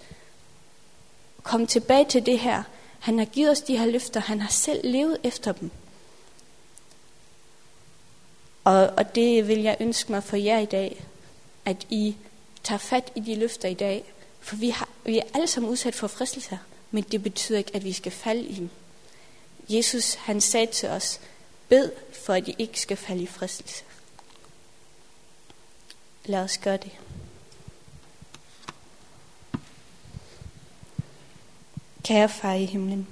Kom 1.43 1.67
tilbage 1.67 2.05
til 2.05 2.25
det 2.25 2.39
her. 2.39 2.63
Han 2.99 3.19
har 3.19 3.25
givet 3.25 3.51
os 3.51 3.61
de 3.61 3.77
her 3.77 3.85
løfter. 3.85 4.19
Han 4.19 4.41
har 4.41 4.49
selv 4.49 4.79
levet 4.83 5.17
efter 5.23 5.51
dem. 5.51 5.71
Og, 8.63 8.87
og 8.97 9.15
det 9.15 9.47
vil 9.47 9.61
jeg 9.61 9.77
ønske 9.79 10.11
mig 10.11 10.23
for 10.23 10.37
jer 10.37 10.59
i 10.59 10.65
dag, 10.65 11.05
at 11.65 11.87
I 11.89 12.15
tager 12.63 12.79
fat 12.79 13.11
i 13.15 13.19
de 13.19 13.35
løfter 13.35 13.69
i 13.69 13.73
dag. 13.73 14.13
For 14.39 14.55
vi, 14.55 14.69
har, 14.69 14.89
vi 15.05 15.17
er 15.17 15.23
alle 15.33 15.47
sammen 15.47 15.71
udsat 15.71 15.95
for 15.95 16.07
fristelser, 16.07 16.57
men 16.91 17.03
det 17.03 17.23
betyder 17.23 17.57
ikke, 17.57 17.75
at 17.75 17.83
vi 17.83 17.93
skal 17.93 18.11
falde 18.11 18.43
i 18.43 18.55
dem. 18.55 18.69
Jesus 19.69 20.13
han 20.13 20.41
sagde 20.41 20.65
til 20.65 20.89
os, 20.89 21.19
bed 21.69 21.91
for 22.13 22.33
at 22.33 22.47
I 22.47 22.55
ikke 22.57 22.79
skal 22.79 22.97
falde 22.97 23.23
i 23.23 23.27
fristelse. 23.27 23.83
Lad 26.25 26.39
os 26.39 26.57
gøre 26.57 26.77
det. 26.77 26.91
Kære 32.03 32.29
far 32.29 32.53
i 32.53 32.65
himlen, 32.65 33.07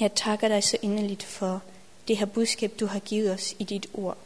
jeg 0.00 0.14
takker 0.14 0.48
dig 0.48 0.64
så 0.64 0.78
inderligt 0.82 1.22
for 1.22 1.62
det 2.08 2.16
her 2.16 2.26
budskab, 2.26 2.72
du 2.80 2.86
har 2.86 2.98
givet 2.98 3.32
os 3.32 3.54
i 3.58 3.64
dit 3.64 3.86
ord. 3.94 4.18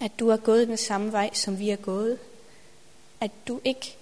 At 0.00 0.12
du 0.18 0.30
har 0.30 0.36
gået 0.36 0.68
den 0.68 0.76
samme 0.76 1.12
vej, 1.12 1.34
som 1.34 1.58
vi 1.58 1.70
er 1.70 1.76
gået. 1.76 2.18
At 3.20 3.30
du 3.48 3.60
ikke 3.64 3.96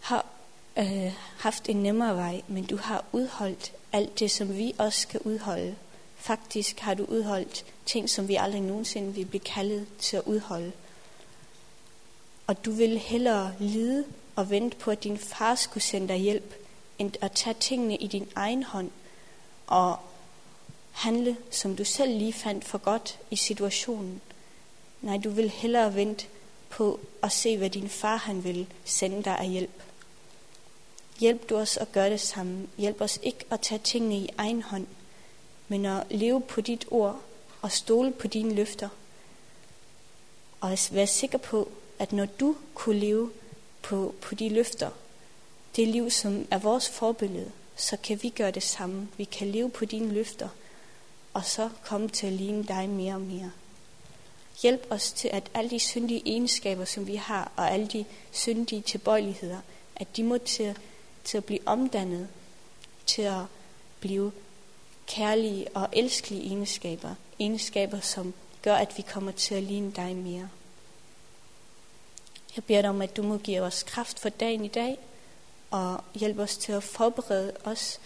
har 0.00 0.26
øh, 0.78 1.12
haft 1.38 1.68
en 1.68 1.82
nemmere 1.82 2.16
vej, 2.16 2.42
men 2.48 2.64
du 2.64 2.76
har 2.76 3.04
udholdt 3.12 3.72
alt 3.92 4.18
det, 4.18 4.30
som 4.30 4.56
vi 4.56 4.74
også 4.78 5.00
skal 5.00 5.20
udholde. 5.20 5.76
Faktisk 6.22 6.80
har 6.80 6.94
du 6.94 7.04
udholdt 7.04 7.64
ting, 7.86 8.10
som 8.10 8.28
vi 8.28 8.34
aldrig 8.34 8.60
nogensinde 8.60 9.14
vil 9.14 9.24
blive 9.24 9.40
kaldet 9.40 9.86
til 9.98 10.16
at 10.16 10.22
udholde. 10.26 10.72
Og 12.46 12.64
du 12.64 12.70
vil 12.72 12.98
hellere 12.98 13.54
lide 13.58 14.04
og 14.36 14.50
vente 14.50 14.76
på, 14.76 14.90
at 14.90 15.04
din 15.04 15.18
far 15.18 15.54
skulle 15.54 15.84
sende 15.84 16.08
dig 16.08 16.16
hjælp, 16.16 16.54
end 16.98 17.12
at 17.20 17.32
tage 17.32 17.54
tingene 17.60 17.96
i 17.96 18.06
din 18.06 18.28
egen 18.34 18.62
hånd 18.62 18.90
og 19.66 19.96
handle, 20.92 21.36
som 21.50 21.76
du 21.76 21.84
selv 21.84 22.18
lige 22.18 22.32
fandt 22.32 22.64
for 22.64 22.78
godt 22.78 23.18
i 23.30 23.36
situationen. 23.36 24.20
Nej, 25.00 25.16
du 25.24 25.30
vil 25.30 25.50
hellere 25.50 25.94
vente 25.94 26.26
på 26.70 27.00
at 27.22 27.32
se, 27.32 27.56
hvad 27.58 27.70
din 27.70 27.88
far 27.88 28.16
han 28.16 28.44
vil 28.44 28.66
sende 28.84 29.22
dig 29.22 29.38
af 29.38 29.48
hjælp. 29.48 29.82
Hjælp 31.20 31.48
du 31.48 31.56
os 31.56 31.76
at 31.76 31.92
gøre 31.92 32.10
det 32.10 32.20
samme. 32.20 32.68
Hjælp 32.78 33.00
os 33.00 33.18
ikke 33.22 33.44
at 33.50 33.60
tage 33.60 33.78
tingene 33.78 34.16
i 34.16 34.28
egen 34.38 34.62
hånd, 34.62 34.86
men 35.72 35.86
at 35.86 36.06
leve 36.10 36.40
på 36.40 36.60
dit 36.60 36.86
ord 36.90 37.20
og 37.62 37.72
stole 37.72 38.12
på 38.12 38.26
dine 38.26 38.54
løfter. 38.54 38.88
Og 40.60 40.78
være 40.90 41.06
sikker 41.06 41.38
på, 41.38 41.68
at 41.98 42.12
når 42.12 42.26
du 42.26 42.56
kunne 42.74 42.98
leve 42.98 43.30
på, 43.82 44.14
på 44.20 44.34
de 44.34 44.48
løfter, 44.48 44.90
det 45.76 45.88
liv, 45.88 46.10
som 46.10 46.46
er 46.50 46.58
vores 46.58 46.88
forbillede, 46.88 47.52
så 47.76 47.96
kan 47.96 48.22
vi 48.22 48.28
gøre 48.28 48.50
det 48.50 48.62
samme. 48.62 49.08
Vi 49.16 49.24
kan 49.24 49.48
leve 49.48 49.70
på 49.70 49.84
dine 49.84 50.12
løfter, 50.12 50.48
og 51.34 51.44
så 51.44 51.70
komme 51.84 52.08
til 52.08 52.26
at 52.26 52.32
ligne 52.32 52.64
dig 52.64 52.88
mere 52.88 53.14
og 53.14 53.20
mere. 53.20 53.50
Hjælp 54.62 54.86
os 54.90 55.12
til, 55.12 55.28
at 55.28 55.50
alle 55.54 55.70
de 55.70 55.78
syndige 55.78 56.22
egenskaber, 56.26 56.84
som 56.84 57.06
vi 57.06 57.16
har, 57.16 57.52
og 57.56 57.70
alle 57.70 57.86
de 57.86 58.04
syndige 58.32 58.82
tilbøjeligheder, 58.82 59.60
at 59.96 60.16
de 60.16 60.22
må 60.22 60.38
til, 60.38 60.78
til 61.24 61.36
at 61.36 61.44
blive 61.44 61.60
omdannet, 61.66 62.28
til 63.06 63.22
at 63.22 63.42
blive 64.00 64.32
kærlige 65.12 65.66
og 65.74 65.88
elskelige 65.92 66.46
egenskaber. 66.46 67.14
Egenskaber, 67.38 68.00
som 68.00 68.34
gør, 68.62 68.74
at 68.74 68.96
vi 68.96 69.02
kommer 69.02 69.32
til 69.32 69.54
at 69.54 69.62
ligne 69.62 69.92
dig 69.92 70.16
mere. 70.16 70.48
Jeg 72.56 72.64
beder 72.64 72.80
dig 72.80 72.90
om, 72.90 73.02
at 73.02 73.16
du 73.16 73.22
må 73.22 73.38
give 73.38 73.60
os 73.60 73.82
kraft 73.82 74.18
for 74.18 74.28
dagen 74.28 74.64
i 74.64 74.68
dag, 74.68 74.98
og 75.70 76.04
hjælpe 76.14 76.42
os 76.42 76.56
til 76.56 76.72
at 76.72 76.82
forberede 76.82 77.52
os, 77.64 78.00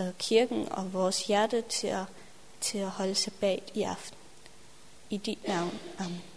øh, 0.00 0.06
kirken 0.18 0.68
og 0.72 0.92
vores 0.92 1.26
hjerte 1.26 1.60
til 1.60 1.86
at, 1.86 2.04
til 2.60 2.78
at 2.78 2.90
holde 2.90 3.14
sig 3.14 3.32
bag 3.32 3.62
i 3.74 3.82
aften. 3.82 4.18
I 5.10 5.16
dit 5.16 5.48
navn. 5.48 5.78
Amen. 5.98 6.35